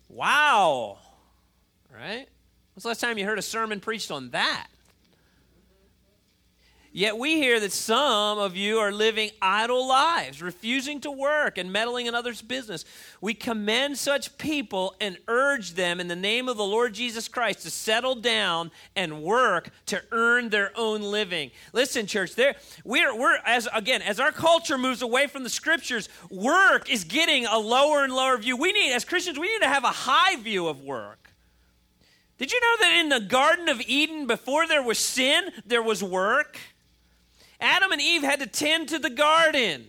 Wow. 0.08 0.98
Right? 1.92 2.28
When's 2.74 2.82
the 2.82 2.88
last 2.88 3.00
time 3.00 3.18
you 3.18 3.24
heard 3.24 3.38
a 3.38 3.42
sermon 3.42 3.80
preached 3.80 4.10
on 4.10 4.30
that? 4.30 4.68
Yet 6.94 7.16
we 7.16 7.36
hear 7.36 7.58
that 7.58 7.72
some 7.72 8.38
of 8.38 8.54
you 8.54 8.78
are 8.78 8.92
living 8.92 9.30
idle 9.40 9.88
lives, 9.88 10.42
refusing 10.42 11.00
to 11.00 11.10
work 11.10 11.56
and 11.56 11.72
meddling 11.72 12.04
in 12.04 12.14
others' 12.14 12.42
business. 12.42 12.84
We 13.22 13.32
commend 13.32 13.96
such 13.96 14.36
people 14.36 14.94
and 15.00 15.16
urge 15.26 15.72
them 15.72 16.00
in 16.00 16.08
the 16.08 16.16
name 16.16 16.50
of 16.50 16.58
the 16.58 16.64
Lord 16.64 16.92
Jesus 16.92 17.28
Christ 17.28 17.62
to 17.62 17.70
settle 17.70 18.14
down 18.14 18.70
and 18.94 19.22
work 19.22 19.70
to 19.86 20.02
earn 20.12 20.50
their 20.50 20.70
own 20.76 21.00
living. 21.00 21.50
Listen, 21.72 22.06
church, 22.06 22.34
there 22.34 22.56
we're 22.84 23.16
we're 23.18 23.38
as 23.46 23.66
again, 23.74 24.02
as 24.02 24.20
our 24.20 24.32
culture 24.32 24.76
moves 24.76 25.00
away 25.00 25.28
from 25.28 25.44
the 25.44 25.50
scriptures, 25.50 26.10
work 26.30 26.90
is 26.90 27.04
getting 27.04 27.46
a 27.46 27.58
lower 27.58 28.04
and 28.04 28.12
lower 28.12 28.36
view. 28.36 28.58
We 28.58 28.70
need 28.70 28.92
as 28.92 29.06
Christians, 29.06 29.38
we 29.38 29.50
need 29.50 29.62
to 29.62 29.68
have 29.68 29.84
a 29.84 29.88
high 29.88 30.36
view 30.36 30.68
of 30.68 30.82
work. 30.82 31.30
Did 32.36 32.52
you 32.52 32.60
know 32.60 32.76
that 32.80 32.96
in 33.00 33.08
the 33.08 33.20
Garden 33.20 33.68
of 33.68 33.80
Eden, 33.86 34.26
before 34.26 34.66
there 34.66 34.82
was 34.82 34.98
sin, 34.98 35.50
there 35.64 35.82
was 35.82 36.02
work? 36.02 36.58
Adam 37.62 37.92
and 37.92 38.02
Eve 38.02 38.22
had 38.22 38.40
to 38.40 38.46
tend 38.46 38.90
to 38.90 38.98
the 38.98 39.08
garden. 39.08 39.86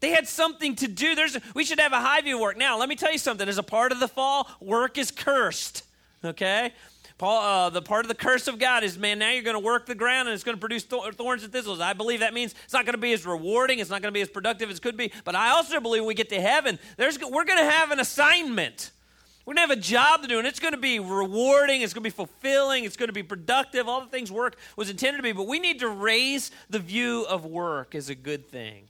They 0.00 0.10
had 0.10 0.26
something 0.26 0.74
to 0.76 0.88
do. 0.88 1.14
There's 1.14 1.36
we 1.54 1.64
should 1.64 1.78
have 1.78 1.92
a 1.92 2.00
high 2.00 2.22
view 2.22 2.40
work. 2.40 2.56
Now, 2.56 2.78
let 2.78 2.88
me 2.88 2.96
tell 2.96 3.12
you 3.12 3.18
something. 3.18 3.48
As 3.48 3.58
a 3.58 3.62
part 3.62 3.92
of 3.92 4.00
the 4.00 4.08
fall, 4.08 4.48
work 4.60 4.98
is 4.98 5.12
cursed. 5.12 5.84
Okay? 6.24 6.72
Paul, 7.18 7.40
uh, 7.40 7.70
the 7.70 7.82
part 7.82 8.04
of 8.04 8.08
the 8.08 8.16
curse 8.16 8.48
of 8.48 8.58
God 8.58 8.82
is, 8.82 8.98
man, 8.98 9.20
now 9.20 9.30
you're 9.30 9.44
going 9.44 9.54
to 9.54 9.64
work 9.64 9.86
the 9.86 9.94
ground 9.94 10.26
and 10.26 10.34
it's 10.34 10.42
going 10.42 10.56
to 10.56 10.60
produce 10.60 10.82
thorns 10.82 11.44
and 11.44 11.52
thistles. 11.52 11.78
I 11.78 11.92
believe 11.92 12.18
that 12.18 12.34
means 12.34 12.52
it's 12.64 12.72
not 12.72 12.84
going 12.84 12.94
to 12.94 13.00
be 13.00 13.12
as 13.12 13.24
rewarding, 13.24 13.78
it's 13.78 13.90
not 13.90 14.02
going 14.02 14.12
to 14.12 14.16
be 14.16 14.22
as 14.22 14.28
productive 14.28 14.70
as 14.70 14.78
it 14.78 14.82
could 14.82 14.96
be. 14.96 15.12
But 15.24 15.36
I 15.36 15.50
also 15.50 15.78
believe 15.78 16.04
we 16.04 16.14
get 16.14 16.30
to 16.30 16.40
heaven, 16.40 16.80
there's, 16.96 17.20
we're 17.20 17.44
going 17.44 17.60
to 17.60 17.70
have 17.70 17.92
an 17.92 18.00
assignment. 18.00 18.90
We're 19.44 19.54
going 19.54 19.68
to 19.68 19.74
have 19.74 19.78
a 19.78 19.82
job 19.82 20.22
to 20.22 20.28
do, 20.28 20.38
and 20.38 20.46
it's 20.46 20.60
going 20.60 20.74
to 20.74 20.80
be 20.80 21.00
rewarding, 21.00 21.82
it's 21.82 21.92
going 21.92 22.04
to 22.04 22.10
be 22.10 22.14
fulfilling, 22.14 22.84
it's 22.84 22.96
going 22.96 23.08
to 23.08 23.12
be 23.12 23.24
productive. 23.24 23.88
All 23.88 24.00
the 24.00 24.06
things 24.06 24.30
work 24.30 24.56
was 24.76 24.88
intended 24.88 25.16
to 25.16 25.22
be, 25.22 25.32
but 25.32 25.48
we 25.48 25.58
need 25.58 25.80
to 25.80 25.88
raise 25.88 26.52
the 26.70 26.78
view 26.78 27.26
of 27.28 27.44
work 27.44 27.94
as 27.96 28.08
a 28.08 28.14
good 28.14 28.48
thing. 28.48 28.84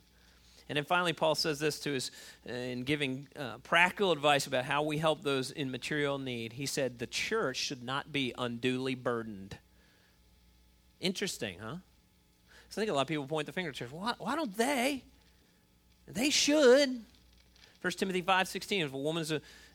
And 0.69 0.77
then 0.77 0.85
finally, 0.85 1.13
Paul 1.13 1.35
says 1.35 1.59
this 1.59 1.81
to 1.81 1.97
us 1.97 2.11
uh, 2.49 2.53
in 2.53 2.85
giving 2.85 3.29
uh, 3.37 3.59
practical 3.63 4.13
advice 4.13 4.47
about 4.47 4.65
how 4.65 4.83
we 4.83 4.99
help 4.99 5.23
those 5.23 5.51
in 5.51 5.71
material 5.71 6.19
need. 6.19 6.55
He 6.55 6.67
said, 6.67 6.99
The 6.99 7.07
church 7.07 7.57
should 7.57 7.83
not 7.83 8.13
be 8.13 8.33
unduly 8.39 8.95
burdened. 8.95 9.59
Interesting, 11.01 11.59
huh? 11.61 11.77
So 12.71 12.81
I 12.81 12.85
think 12.85 12.91
a 12.91 12.95
lot 12.95 13.03
of 13.03 13.09
people 13.09 13.27
point 13.27 13.47
the 13.47 13.53
finger 13.53 13.71
at 13.71 13.77
church. 13.77 13.91
Why, 13.91 14.15
why 14.19 14.35
don't 14.35 14.57
they? 14.57 15.03
They 16.07 16.31
should. 16.31 17.03
1 17.83 17.93
Timothy 17.95 18.23
5.16, 18.23 18.85
if 18.85 18.95
a 18.95 18.97
woman 18.97 19.23
is 19.23 19.33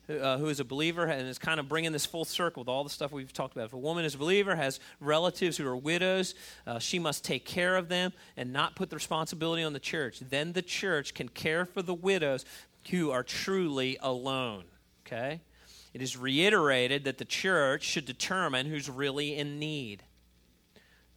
uh, 0.10 0.38
who 0.38 0.48
is 0.48 0.60
a 0.60 0.66
believer 0.66 1.06
and 1.06 1.28
is 1.28 1.38
kind 1.38 1.60
of 1.60 1.68
bringing 1.68 1.92
this 1.92 2.06
full 2.06 2.26
circle 2.26 2.62
with 2.62 2.70
all 2.70 2.84
the 2.84 2.90
stuff 2.90 3.12
we've 3.12 3.34
talked 3.34 3.56
about. 3.56 3.66
If 3.66 3.74
a 3.74 3.78
woman 3.78 4.06
is 4.06 4.16
a 4.16 4.18
believer, 4.18 4.56
has 4.56 4.80
relatives 5.00 5.58
who 5.58 5.68
are 5.68 5.76
widows, 5.76 6.36
uh, 6.66 6.80
she 6.80 7.00
must 7.00 7.24
take 7.24 7.46
care 7.46 7.76
of 7.76 7.90
them 7.90 8.14
and 8.36 8.54
not 8.54 8.76
put 8.76 8.90
the 8.90 8.96
responsibility 8.96 9.64
on 9.64 9.74
the 9.74 9.80
church. 9.80 10.20
Then 10.20 10.54
the 10.54 10.62
church 10.62 11.14
can 11.14 11.30
care 11.30 11.66
for 11.66 11.82
the 11.82 11.94
widows 11.94 12.46
who 12.90 13.12
are 13.12 13.24
truly 13.24 13.98
alone. 14.02 14.64
Okay? 15.06 15.42
It 15.94 16.02
is 16.02 16.16
reiterated 16.16 17.06
that 17.06 17.18
the 17.18 17.26
church 17.26 17.84
should 17.84 18.06
determine 18.06 18.66
who's 18.66 18.90
really 18.90 19.36
in 19.36 19.60
need. 19.60 20.04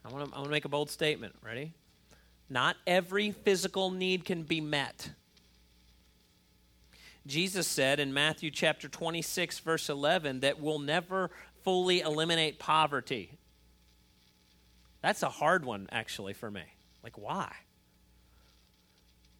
I 0.04 0.10
want 0.10 0.32
to 0.32 0.48
make 0.48 0.64
a 0.64 0.68
bold 0.68 0.90
statement. 0.90 1.34
Ready? 1.44 1.74
Not 2.48 2.76
every 2.86 3.30
physical 3.30 3.90
need 3.90 4.24
can 4.24 4.42
be 4.42 4.60
met. 4.60 5.10
Jesus 7.26 7.66
said 7.66 8.00
in 8.00 8.14
Matthew 8.14 8.50
chapter 8.50 8.88
26, 8.88 9.58
verse 9.60 9.88
11, 9.88 10.40
that 10.40 10.60
we'll 10.60 10.78
never 10.78 11.30
fully 11.62 12.00
eliminate 12.00 12.58
poverty. 12.58 13.38
That's 15.02 15.22
a 15.22 15.28
hard 15.28 15.64
one, 15.64 15.88
actually, 15.92 16.32
for 16.32 16.50
me. 16.50 16.62
Like, 17.02 17.18
why? 17.18 17.52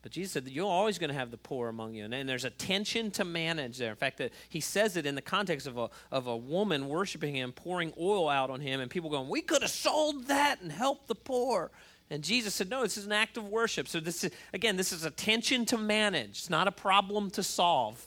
But 0.03 0.12
Jesus 0.12 0.33
said 0.33 0.47
that 0.47 0.53
you're 0.53 0.66
always 0.66 0.99
going 0.99 1.11
to 1.11 1.16
have 1.16 1.31
the 1.31 1.37
poor 1.37 1.69
among 1.69 1.95
you. 1.95 2.05
And, 2.05 2.14
and 2.14 2.29
there's 2.29 2.47
a 2.47 2.51
tension 2.51 3.11
to 3.12 3.25
manage 3.25 3.77
there. 3.77 3.90
In 3.90 3.97
fact, 3.97 4.19
that 4.19 4.33
he 4.49 4.61
says 4.61 4.97
it 4.97 5.05
in 5.05 5.14
the 5.14 5.23
context 5.23 5.66
of 5.66 5.77
a, 5.77 5.90
of 6.11 6.27
a 6.27 6.37
woman 6.37 6.88
worshiping 6.88 7.35
him, 7.35 7.53
pouring 7.53 7.93
oil 8.01 8.29
out 8.29 8.49
on 8.49 8.61
him, 8.61 8.81
and 8.81 8.90
people 8.90 9.11
going, 9.11 9.29
We 9.29 9.43
could 9.43 9.61
have 9.61 9.71
sold 9.71 10.29
that 10.29 10.62
and 10.62 10.73
helped 10.73 11.09
the 11.09 11.14
poor. 11.14 11.71
And 12.11 12.25
Jesus 12.25 12.55
said, 12.55 12.68
No, 12.68 12.83
this 12.83 12.96
is 12.96 13.07
an 13.07 13.12
act 13.12 13.37
of 13.37 13.49
worship. 13.49 13.87
So, 13.87 14.01
this 14.01 14.25
is, 14.25 14.33
again, 14.53 14.77
this 14.77 14.92
is 14.92 15.05
a 15.05 15.11
tension 15.11 15.64
to 15.66 15.79
manage, 15.79 16.31
it's 16.31 16.51
not 16.51 16.68
a 16.68 16.73
problem 16.73 17.31
to 17.31 17.42
solve. 17.42 18.07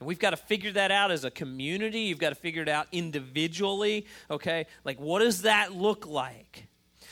And 0.00 0.06
we've 0.06 0.18
got 0.18 0.30
to 0.30 0.38
figure 0.38 0.72
that 0.72 0.90
out 0.90 1.10
as 1.10 1.24
a 1.24 1.30
community. 1.30 2.00
You've 2.00 2.18
got 2.18 2.30
to 2.30 2.34
figure 2.34 2.62
it 2.62 2.70
out 2.70 2.86
individually. 2.90 4.06
Okay? 4.30 4.66
Like, 4.82 4.98
what 4.98 5.18
does 5.18 5.42
that 5.42 5.74
look 5.74 6.06
like? 6.06 6.66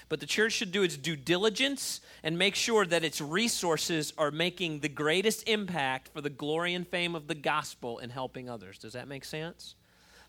But 0.08 0.20
the 0.20 0.26
church 0.26 0.54
should 0.54 0.72
do 0.72 0.82
its 0.82 0.96
due 0.96 1.16
diligence 1.16 2.00
and 2.22 2.38
make 2.38 2.54
sure 2.54 2.86
that 2.86 3.04
its 3.04 3.20
resources 3.20 4.14
are 4.16 4.30
making 4.30 4.80
the 4.80 4.88
greatest 4.88 5.46
impact 5.46 6.08
for 6.08 6.22
the 6.22 6.30
glory 6.30 6.72
and 6.72 6.88
fame 6.88 7.14
of 7.14 7.26
the 7.26 7.34
gospel 7.34 7.98
in 7.98 8.08
helping 8.08 8.48
others. 8.48 8.78
Does 8.78 8.94
that 8.94 9.06
make 9.06 9.24
sense? 9.24 9.74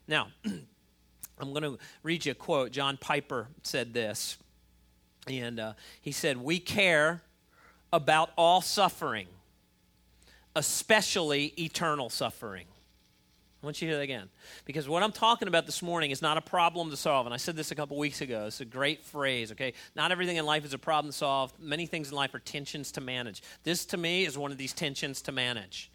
Now, 0.05 0.27
I'm 0.45 1.53
going 1.53 1.63
to 1.63 1.77
read 2.03 2.25
you 2.25 2.33
a 2.33 2.35
quote. 2.35 2.71
John 2.71 2.97
Piper 2.97 3.47
said 3.63 3.93
this. 3.93 4.37
And 5.29 5.59
uh, 5.59 5.73
he 6.01 6.11
said, 6.11 6.37
We 6.37 6.59
care 6.59 7.21
about 7.93 8.31
all 8.35 8.61
suffering, 8.61 9.27
especially 10.55 11.53
eternal 11.57 12.09
suffering. 12.09 12.65
I 13.61 13.65
want 13.65 13.81
you 13.81 13.87
to 13.87 13.91
hear 13.91 13.97
that 13.97 14.03
again. 14.03 14.29
Because 14.63 14.87
what 14.87 15.03
I'm 15.03 15.11
talking 15.11 15.49
about 15.49 15.65
this 15.65 15.81
morning 15.81 16.11
is 16.11 16.21
not 16.21 16.37
a 16.37 16.41
problem 16.41 16.89
to 16.91 16.97
solve. 16.97 17.27
And 17.27 17.33
I 17.33 17.37
said 17.37 17.57
this 17.57 17.71
a 17.71 17.75
couple 17.75 17.97
weeks 17.97 18.21
ago. 18.21 18.45
It's 18.47 18.61
a 18.61 18.65
great 18.65 19.03
phrase, 19.03 19.51
okay? 19.51 19.73
Not 19.95 20.13
everything 20.13 20.37
in 20.37 20.45
life 20.45 20.63
is 20.63 20.73
a 20.73 20.77
problem 20.77 21.11
to 21.11 21.17
solve. 21.17 21.51
Many 21.59 21.85
things 21.85 22.09
in 22.09 22.15
life 22.15 22.33
are 22.33 22.39
tensions 22.39 22.93
to 22.93 23.01
manage. 23.01 23.43
This, 23.63 23.85
to 23.87 23.97
me, 23.97 24.25
is 24.25 24.37
one 24.37 24.53
of 24.53 24.57
these 24.57 24.71
tensions 24.71 25.21
to 25.23 25.33
manage. 25.33 25.91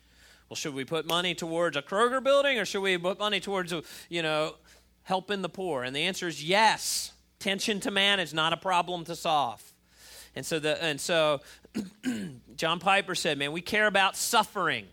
Well, 0.50 0.56
should 0.56 0.74
we 0.74 0.84
put 0.84 1.06
money 1.06 1.34
towards 1.34 1.74
a 1.78 1.80
Kroger 1.80 2.22
building 2.22 2.58
or 2.58 2.66
should 2.66 2.82
we 2.82 2.98
put 2.98 3.18
money 3.18 3.40
towards, 3.40 3.72
you 4.10 4.20
know, 4.20 4.56
helping 5.04 5.40
the 5.40 5.48
poor? 5.48 5.84
And 5.84 5.96
the 5.96 6.02
answer 6.02 6.28
is 6.28 6.44
yes 6.44 7.13
tension 7.44 7.78
to 7.80 7.90
manage, 7.90 8.32
not 8.32 8.54
a 8.54 8.56
problem 8.56 9.04
to 9.04 9.14
solve. 9.14 9.62
And 10.34 10.46
so, 10.46 10.58
the, 10.58 10.82
and 10.82 10.98
so 10.98 11.42
John 12.56 12.80
Piper 12.80 13.14
said, 13.14 13.36
man, 13.36 13.52
we 13.52 13.60
care 13.60 13.86
about 13.86 14.16
suffering 14.16 14.86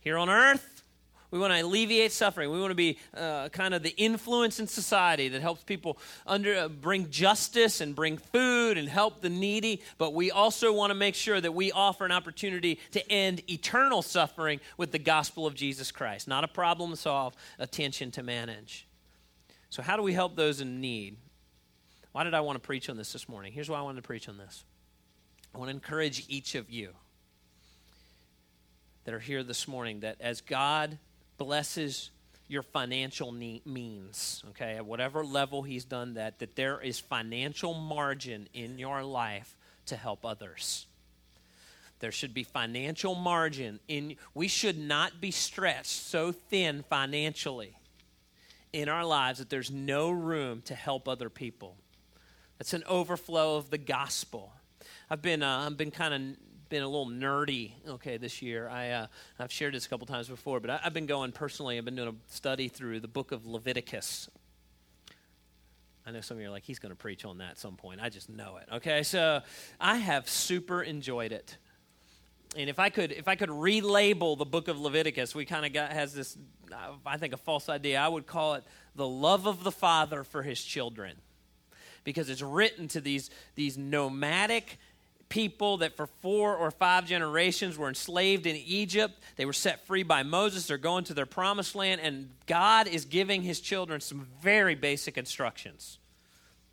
here 0.00 0.16
on 0.16 0.30
earth. 0.30 0.82
We 1.30 1.38
want 1.38 1.52
to 1.52 1.60
alleviate 1.60 2.12
suffering. 2.12 2.50
We 2.50 2.58
want 2.58 2.70
to 2.70 2.74
be 2.74 2.98
uh, 3.14 3.50
kind 3.50 3.74
of 3.74 3.82
the 3.82 3.94
influence 3.98 4.58
in 4.60 4.66
society 4.66 5.28
that 5.28 5.42
helps 5.42 5.62
people 5.62 5.98
under, 6.26 6.56
uh, 6.56 6.68
bring 6.68 7.10
justice 7.10 7.82
and 7.82 7.94
bring 7.94 8.16
food 8.16 8.78
and 8.78 8.88
help 8.88 9.20
the 9.20 9.28
needy. 9.28 9.82
But 9.98 10.14
we 10.14 10.30
also 10.30 10.72
want 10.72 10.90
to 10.90 10.94
make 10.94 11.14
sure 11.14 11.38
that 11.38 11.52
we 11.52 11.70
offer 11.70 12.06
an 12.06 12.12
opportunity 12.12 12.80
to 12.92 13.12
end 13.12 13.42
eternal 13.50 14.00
suffering 14.00 14.60
with 14.78 14.90
the 14.90 14.98
gospel 14.98 15.46
of 15.46 15.54
Jesus 15.54 15.92
Christ. 15.92 16.28
Not 16.28 16.44
a 16.44 16.48
problem 16.48 16.92
to 16.92 16.96
solve, 16.96 17.34
a 17.58 17.66
tension 17.66 18.10
to 18.12 18.22
manage. 18.22 18.88
So, 19.68 19.82
how 19.82 19.98
do 19.98 20.02
we 20.02 20.14
help 20.14 20.34
those 20.34 20.62
in 20.62 20.80
need? 20.80 21.18
Why 22.18 22.24
did 22.24 22.34
I 22.34 22.40
want 22.40 22.56
to 22.56 22.66
preach 22.66 22.90
on 22.90 22.96
this 22.96 23.12
this 23.12 23.28
morning? 23.28 23.52
Here's 23.52 23.70
why 23.70 23.78
I 23.78 23.82
wanted 23.82 24.02
to 24.02 24.06
preach 24.08 24.28
on 24.28 24.38
this. 24.38 24.64
I 25.54 25.58
want 25.58 25.68
to 25.68 25.72
encourage 25.76 26.24
each 26.28 26.56
of 26.56 26.68
you 26.68 26.90
that 29.04 29.14
are 29.14 29.20
here 29.20 29.44
this 29.44 29.68
morning 29.68 30.00
that 30.00 30.16
as 30.18 30.40
God 30.40 30.98
blesses 31.36 32.10
your 32.48 32.64
financial 32.64 33.30
means, 33.30 34.42
okay, 34.48 34.74
at 34.74 34.84
whatever 34.84 35.24
level 35.24 35.62
He's 35.62 35.84
done 35.84 36.14
that, 36.14 36.40
that 36.40 36.56
there 36.56 36.80
is 36.80 36.98
financial 36.98 37.72
margin 37.72 38.48
in 38.52 38.80
your 38.80 39.04
life 39.04 39.56
to 39.86 39.94
help 39.94 40.26
others. 40.26 40.88
There 42.00 42.10
should 42.10 42.34
be 42.34 42.42
financial 42.42 43.14
margin 43.14 43.78
in 43.86 44.16
we 44.34 44.48
should 44.48 44.76
not 44.76 45.20
be 45.20 45.30
stretched 45.30 45.86
so 45.86 46.32
thin 46.32 46.82
financially 46.82 47.76
in 48.72 48.88
our 48.88 49.04
lives 49.04 49.38
that 49.38 49.50
there's 49.50 49.70
no 49.70 50.10
room 50.10 50.62
to 50.62 50.74
help 50.74 51.06
other 51.06 51.30
people. 51.30 51.76
It's 52.60 52.72
an 52.72 52.84
overflow 52.88 53.56
of 53.56 53.70
the 53.70 53.78
gospel. 53.78 54.52
I've 55.10 55.22
been 55.22 55.42
uh, 55.42 55.66
I've 55.66 55.76
been 55.76 55.90
kind 55.90 56.14
of 56.14 56.68
been 56.68 56.82
a 56.82 56.88
little 56.88 57.06
nerdy 57.06 57.72
okay 57.88 58.16
this 58.16 58.42
year. 58.42 58.68
I 58.68 58.90
uh, 58.90 59.06
I've 59.38 59.52
shared 59.52 59.74
this 59.74 59.86
a 59.86 59.88
couple 59.88 60.06
times 60.06 60.28
before, 60.28 60.60
but 60.60 60.70
I, 60.70 60.76
have 60.78 60.92
been 60.92 61.06
going 61.06 61.32
personally. 61.32 61.78
I've 61.78 61.84
been 61.84 61.96
doing 61.96 62.08
a 62.08 62.32
study 62.32 62.68
through 62.68 63.00
the 63.00 63.08
book 63.08 63.32
of 63.32 63.46
Leviticus. 63.46 64.28
I 66.06 66.10
know 66.10 66.22
some 66.22 66.38
of 66.38 66.40
you 66.40 66.48
are 66.48 66.50
like, 66.50 66.64
he's 66.64 66.78
going 66.78 66.90
to 66.90 66.96
preach 66.96 67.26
on 67.26 67.38
that 67.38 67.50
at 67.50 67.58
some 67.58 67.76
point. 67.76 68.00
I 68.02 68.08
just 68.08 68.30
know 68.30 68.56
it. 68.56 68.76
Okay, 68.76 69.02
so 69.02 69.42
I 69.78 69.98
have 69.98 70.26
super 70.26 70.82
enjoyed 70.82 71.32
it. 71.32 71.58
And 72.56 72.70
if 72.70 72.78
I 72.78 72.88
could, 72.88 73.12
if 73.12 73.28
I 73.28 73.34
could 73.34 73.50
relabel 73.50 74.38
the 74.38 74.46
book 74.46 74.68
of 74.68 74.80
Leviticus, 74.80 75.34
we 75.34 75.44
kind 75.44 75.66
of 75.66 75.74
got 75.74 75.92
has 75.92 76.14
this, 76.14 76.38
I 77.04 77.18
think, 77.18 77.34
a 77.34 77.36
false 77.36 77.68
idea. 77.68 78.00
I 78.00 78.08
would 78.08 78.26
call 78.26 78.54
it 78.54 78.64
the 78.94 79.06
love 79.06 79.46
of 79.46 79.64
the 79.64 79.70
father 79.70 80.24
for 80.24 80.42
his 80.42 80.62
children, 80.62 81.16
because 82.08 82.30
it's 82.30 82.40
written 82.40 82.88
to 82.88 83.02
these 83.02 83.28
these 83.54 83.76
nomadic 83.76 84.78
people 85.28 85.76
that 85.76 85.94
for 85.94 86.06
four 86.22 86.56
or 86.56 86.70
five 86.70 87.04
generations 87.04 87.76
were 87.76 87.86
enslaved 87.86 88.46
in 88.46 88.56
Egypt. 88.56 89.14
They 89.36 89.44
were 89.44 89.52
set 89.52 89.86
free 89.86 90.02
by 90.02 90.22
Moses. 90.22 90.66
They're 90.66 90.78
going 90.78 91.04
to 91.04 91.12
their 91.12 91.26
promised 91.26 91.74
land, 91.74 92.00
and 92.00 92.30
God 92.46 92.88
is 92.88 93.04
giving 93.04 93.42
his 93.42 93.60
children 93.60 94.00
some 94.00 94.26
very 94.40 94.74
basic 94.74 95.18
instructions 95.18 95.98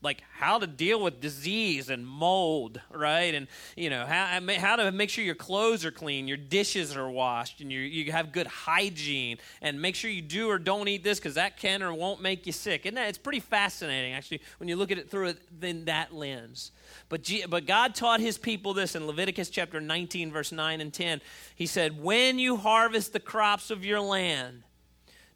like 0.06 0.24
how 0.38 0.60
to 0.60 0.68
deal 0.68 1.02
with 1.02 1.20
disease 1.20 1.90
and 1.90 2.08
mold, 2.08 2.80
right? 2.92 3.34
And 3.34 3.48
you 3.76 3.90
know 3.90 4.06
how 4.06 4.40
how 4.58 4.76
to 4.78 4.92
make 4.92 5.10
sure 5.10 5.26
your 5.26 5.36
clothes 5.36 5.84
are 5.84 5.92
clean, 5.92 6.28
your 6.28 6.38
dishes 6.38 6.96
are 6.96 7.10
washed, 7.10 7.60
and 7.60 7.72
you 7.72 7.80
you 7.80 8.12
have 8.14 8.32
good 8.32 8.48
hygiene, 8.48 9.40
and 9.62 9.82
make 9.82 9.96
sure 9.96 10.10
you 10.10 10.22
do 10.22 10.50
or 10.50 10.60
don't 10.60 10.88
eat 10.88 11.04
this 11.04 11.20
because 11.20 11.34
that 11.34 11.58
can 11.58 11.82
or 11.84 11.94
won't 11.94 12.22
make 12.22 12.46
you 12.46 12.54
sick. 12.54 12.86
And 12.86 12.96
that 12.96 13.10
it's 13.10 13.18
pretty 13.18 13.42
fascinating 13.42 14.14
actually 14.14 14.42
when 14.60 14.70
you 14.70 14.76
look 14.78 14.92
at 14.92 15.00
it 15.00 15.10
through 15.10 15.30
it 15.30 15.40
in 15.62 15.86
that 15.86 16.14
lens. 16.14 16.72
But 17.10 17.24
G, 17.24 17.44
but 17.50 17.66
God 17.66 17.96
taught 17.96 18.20
His 18.20 18.38
people 18.38 18.76
this 18.76 18.96
in 18.96 19.08
Leviticus 19.08 19.50
chapter 19.50 19.82
19, 19.82 20.32
verse 20.32 20.52
9 20.52 20.80
and 20.80 20.94
10. 20.94 21.20
He 21.56 21.66
said, 21.66 22.02
"When 22.02 22.38
you 22.38 22.58
harvest 22.58 23.12
the 23.12 23.20
crops 23.20 23.72
of 23.72 23.84
your 23.84 24.00
land." 24.00 24.65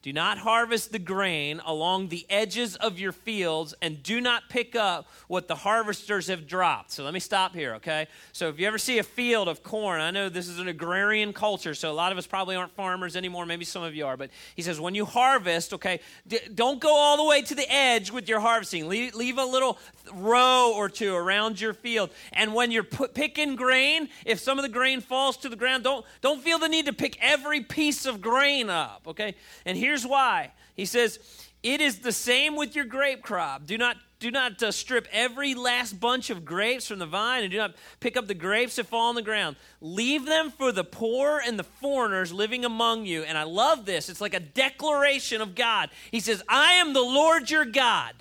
Do 0.01 0.13
not 0.13 0.37
harvest 0.37 0.93
the 0.93 0.99
grain 0.99 1.59
along 1.65 2.07
the 2.07 2.25
edges 2.29 2.77
of 2.77 2.99
your 2.99 3.11
fields, 3.11 3.73
and 3.81 4.01
do 4.01 4.21
not 4.21 4.43
pick 4.47 4.73
up 4.73 5.09
what 5.27 5.49
the 5.49 5.55
harvesters 5.55 6.27
have 6.27 6.47
dropped. 6.47 6.91
So 6.91 7.03
let 7.03 7.13
me 7.13 7.19
stop 7.19 7.53
here, 7.53 7.73
okay? 7.75 8.07
So 8.31 8.47
if 8.47 8.59
you 8.59 8.67
ever 8.67 8.77
see 8.77 8.99
a 8.99 9.03
field 9.03 9.49
of 9.49 9.61
corn, 9.61 9.99
I 9.99 10.11
know 10.11 10.29
this 10.29 10.47
is 10.47 10.57
an 10.57 10.69
agrarian 10.69 11.33
culture, 11.33 11.73
so 11.73 11.91
a 11.91 11.93
lot 11.93 12.13
of 12.13 12.17
us 12.17 12.25
probably 12.25 12.55
aren't 12.55 12.71
farmers 12.75 13.17
anymore. 13.17 13.45
Maybe 13.45 13.65
some 13.65 13.83
of 13.83 13.93
you 13.93 14.05
are, 14.05 14.15
but 14.15 14.29
he 14.55 14.61
says 14.61 14.79
when 14.79 14.95
you 14.95 15.03
harvest, 15.03 15.73
okay, 15.73 15.99
d- 16.25 16.39
don't 16.55 16.79
go 16.79 16.95
all 16.95 17.17
the 17.17 17.25
way 17.25 17.41
to 17.41 17.53
the 17.53 17.69
edge 17.69 18.09
with 18.09 18.29
your 18.29 18.39
harvesting. 18.39 18.87
Leave, 18.87 19.15
leave 19.15 19.37
a 19.37 19.43
little 19.43 19.77
row 20.13 20.71
or 20.75 20.87
two 20.87 21.13
around 21.13 21.59
your 21.59 21.73
field. 21.73 22.09
And 22.31 22.53
when 22.53 22.71
you're 22.71 22.83
picking 22.83 23.57
grain, 23.57 24.07
if 24.25 24.39
some 24.39 24.57
of 24.57 24.63
the 24.63 24.69
grain 24.69 25.01
falls 25.01 25.35
to 25.37 25.49
the 25.49 25.57
ground, 25.57 25.83
don't 25.83 26.05
don't 26.21 26.41
feel 26.41 26.57
the 26.57 26.69
need 26.69 26.85
to 26.85 26.93
pick 26.93 27.17
every 27.21 27.59
piece 27.61 28.05
of 28.05 28.21
grain 28.21 28.69
up, 28.69 29.01
okay? 29.05 29.35
And 29.65 29.77
here 29.77 29.88
Here's 29.89 30.05
why. 30.05 30.51
He 30.75 30.85
says, 30.85 31.17
It 31.63 31.81
is 31.81 31.97
the 32.01 32.11
same 32.11 32.55
with 32.55 32.75
your 32.75 32.85
grape 32.85 33.23
crop. 33.23 33.65
Do 33.65 33.75
not 33.75 33.97
do 34.19 34.29
not 34.29 34.61
uh, 34.61 34.71
strip 34.71 35.07
every 35.11 35.55
last 35.55 35.99
bunch 35.99 36.29
of 36.29 36.45
grapes 36.45 36.87
from 36.87 36.99
the 36.99 37.07
vine 37.07 37.41
and 37.41 37.51
do 37.51 37.57
not 37.57 37.73
pick 37.99 38.15
up 38.15 38.27
the 38.27 38.35
grapes 38.35 38.75
that 38.75 38.85
fall 38.85 39.09
on 39.09 39.15
the 39.15 39.23
ground. 39.23 39.55
Leave 39.81 40.27
them 40.27 40.51
for 40.51 40.71
the 40.71 40.83
poor 40.83 41.41
and 41.43 41.57
the 41.57 41.63
foreigners 41.63 42.31
living 42.31 42.65
among 42.65 43.07
you. 43.07 43.23
And 43.23 43.35
I 43.35 43.43
love 43.43 43.87
this. 43.87 44.09
It's 44.09 44.21
like 44.21 44.35
a 44.35 44.39
declaration 44.39 45.41
of 45.41 45.55
God. 45.55 45.89
He 46.11 46.19
says, 46.19 46.43
I 46.47 46.73
am 46.73 46.93
the 46.93 47.01
Lord 47.01 47.49
your 47.49 47.65
God. 47.65 48.13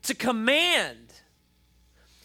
It's 0.00 0.10
a 0.10 0.16
command. 0.16 1.12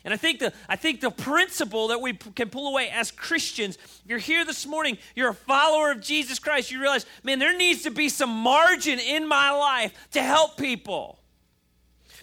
And 0.07 0.13
I 0.13 0.17
think 0.17 0.39
the, 0.39 0.53
I 0.69 0.77
think 0.77 1.01
the 1.01 1.11
principle 1.11 1.89
that 1.89 1.99
we 1.99 2.13
p- 2.13 2.31
can 2.31 2.49
pull 2.49 2.69
away 2.69 2.89
as 2.93 3.11
Christians, 3.11 3.75
if 3.75 4.01
you're 4.05 4.19
here 4.19 4.45
this 4.45 4.65
morning, 4.65 4.97
you're 5.17 5.31
a 5.31 5.33
follower 5.33 5.91
of 5.91 5.99
Jesus 5.99 6.39
Christ, 6.39 6.71
you 6.71 6.79
realize, 6.79 7.05
man, 7.23 7.39
there 7.39 7.57
needs 7.57 7.83
to 7.83 7.91
be 7.91 8.07
some 8.07 8.29
margin 8.29 8.99
in 8.99 9.27
my 9.27 9.51
life 9.51 9.91
to 10.11 10.23
help 10.23 10.55
people. 10.55 11.19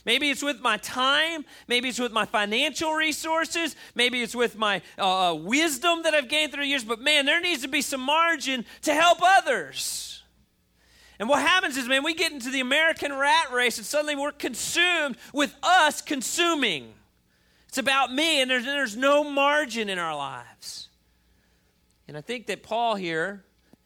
Maybe 0.07 0.31
it's 0.31 0.43
with 0.43 0.63
my 0.63 0.79
time. 0.79 1.45
Maybe 1.69 1.91
it's 1.91 1.99
with 1.99 2.11
my 2.11 2.25
financial 2.25 2.95
resources. 2.95 3.77
Maybe 3.95 4.23
it's 4.23 4.35
with 4.35 4.57
my 4.57 4.81
uh, 4.97 5.33
uh 5.33 5.35
wisdom 5.35 6.05
that 6.05 6.15
I've 6.15 6.31
gained 6.31 6.53
through 6.53 6.65
years. 6.65 6.85
But 6.85 7.03
man, 7.03 7.27
there 7.27 7.43
needs 7.43 7.61
to 7.65 7.69
be 7.69 7.83
some 7.83 8.01
margin 8.01 8.65
to 8.81 8.95
help 8.95 9.19
others. 9.21 10.23
And 11.19 11.29
what 11.29 11.43
happens 11.43 11.77
is, 11.77 11.87
man, 11.87 12.03
we 12.03 12.15
get 12.15 12.33
into 12.33 12.49
the 12.49 12.61
American 12.61 13.13
rat 13.13 13.53
race 13.53 13.77
and 13.77 13.87
suddenly 13.87 14.17
we're 14.17 14.33
consumed 14.33 15.19
with 15.35 15.55
us 15.63 16.01
consuming. 16.01 16.95
It's 17.75 17.81
about 17.81 18.15
me, 18.15 18.41
and 18.41 18.49
there's, 18.49 18.65
there's 18.65 18.97
no 18.97 19.25
margin 19.25 19.89
in 19.89 19.99
our 19.99 20.15
lives. 20.15 20.91
And 22.07 22.17
I 22.17 22.21
think 22.21 22.47
that 22.47 22.63
Paul 22.63 22.95
here 22.95 23.43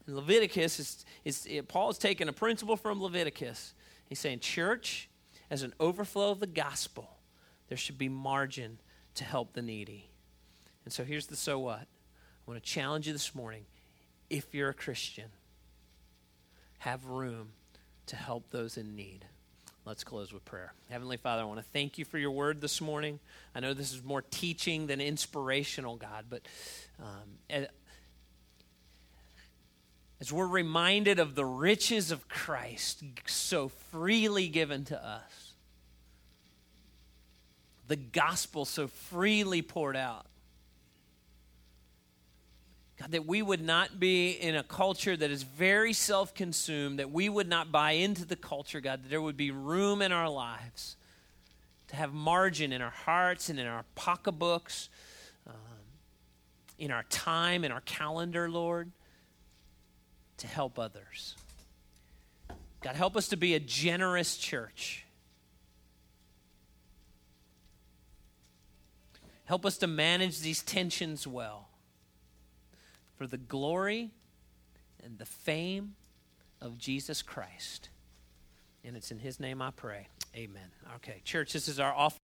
in 0.06 0.14
Leviticus 0.14 0.78
is, 0.78 1.06
is 1.24 1.48
Paul 1.68 1.88
is 1.88 1.96
taking 1.96 2.28
a 2.28 2.32
principle 2.34 2.76
from 2.76 3.02
Leviticus. 3.02 3.72
He's 4.04 4.18
saying, 4.18 4.40
church, 4.40 5.08
as 5.50 5.62
an 5.62 5.72
overflow 5.80 6.32
of 6.32 6.38
the 6.38 6.46
gospel, 6.46 7.16
there 7.68 7.78
should 7.78 7.96
be 7.96 8.10
margin 8.10 8.78
to 9.14 9.24
help 9.24 9.54
the 9.54 9.62
needy. 9.62 10.10
And 10.84 10.92
so 10.92 11.02
here's 11.02 11.28
the 11.28 11.36
so 11.36 11.58
what. 11.58 11.80
I 11.80 11.86
want 12.46 12.62
to 12.62 12.70
challenge 12.70 13.06
you 13.06 13.14
this 13.14 13.34
morning. 13.34 13.64
If 14.28 14.54
you're 14.54 14.68
a 14.68 14.74
Christian, 14.74 15.30
have 16.80 17.06
room 17.06 17.52
to 18.04 18.16
help 18.16 18.50
those 18.50 18.76
in 18.76 18.94
need. 18.94 19.24
Let's 19.88 20.04
close 20.04 20.34
with 20.34 20.44
prayer. 20.44 20.74
Heavenly 20.90 21.16
Father, 21.16 21.40
I 21.40 21.44
want 21.46 21.60
to 21.60 21.66
thank 21.72 21.96
you 21.96 22.04
for 22.04 22.18
your 22.18 22.30
word 22.30 22.60
this 22.60 22.78
morning. 22.82 23.20
I 23.54 23.60
know 23.60 23.72
this 23.72 23.90
is 23.94 24.04
more 24.04 24.20
teaching 24.20 24.86
than 24.86 25.00
inspirational, 25.00 25.96
God, 25.96 26.26
but 26.28 26.42
um, 27.02 27.64
as 30.20 30.30
we're 30.30 30.46
reminded 30.46 31.18
of 31.18 31.34
the 31.34 31.44
riches 31.46 32.10
of 32.10 32.28
Christ 32.28 33.02
so 33.24 33.70
freely 33.90 34.48
given 34.48 34.84
to 34.84 35.02
us, 35.02 35.54
the 37.86 37.96
gospel 37.96 38.66
so 38.66 38.88
freely 38.88 39.62
poured 39.62 39.96
out, 39.96 40.26
God, 42.98 43.12
that 43.12 43.26
we 43.26 43.42
would 43.42 43.62
not 43.62 44.00
be 44.00 44.32
in 44.32 44.56
a 44.56 44.64
culture 44.64 45.16
that 45.16 45.30
is 45.30 45.44
very 45.44 45.92
self 45.92 46.34
consumed, 46.34 46.98
that 46.98 47.12
we 47.12 47.28
would 47.28 47.48
not 47.48 47.70
buy 47.70 47.92
into 47.92 48.24
the 48.24 48.36
culture, 48.36 48.80
God, 48.80 49.04
that 49.04 49.08
there 49.08 49.22
would 49.22 49.36
be 49.36 49.50
room 49.52 50.02
in 50.02 50.10
our 50.10 50.28
lives 50.28 50.96
to 51.88 51.96
have 51.96 52.12
margin 52.12 52.72
in 52.72 52.82
our 52.82 52.90
hearts 52.90 53.48
and 53.48 53.58
in 53.58 53.66
our 53.66 53.84
pocketbooks, 53.94 54.88
um, 55.46 55.54
in 56.78 56.90
our 56.90 57.04
time, 57.04 57.64
in 57.64 57.70
our 57.70 57.80
calendar, 57.82 58.50
Lord, 58.50 58.90
to 60.38 60.46
help 60.48 60.78
others. 60.78 61.36
God, 62.80 62.96
help 62.96 63.16
us 63.16 63.28
to 63.28 63.36
be 63.36 63.54
a 63.54 63.60
generous 63.60 64.36
church. 64.36 65.04
Help 69.44 69.64
us 69.64 69.78
to 69.78 69.86
manage 69.86 70.40
these 70.40 70.62
tensions 70.62 71.26
well 71.26 71.67
for 73.18 73.26
the 73.26 73.36
glory 73.36 74.12
and 75.02 75.18
the 75.18 75.26
fame 75.26 75.96
of 76.60 76.78
Jesus 76.78 77.20
Christ. 77.20 77.90
And 78.84 78.96
it's 78.96 79.10
in 79.10 79.18
his 79.18 79.40
name 79.40 79.60
I 79.60 79.72
pray. 79.72 80.06
Amen. 80.36 80.70
Okay, 80.96 81.20
church, 81.24 81.52
this 81.52 81.66
is 81.66 81.80
our 81.80 81.92
offering. 81.92 82.27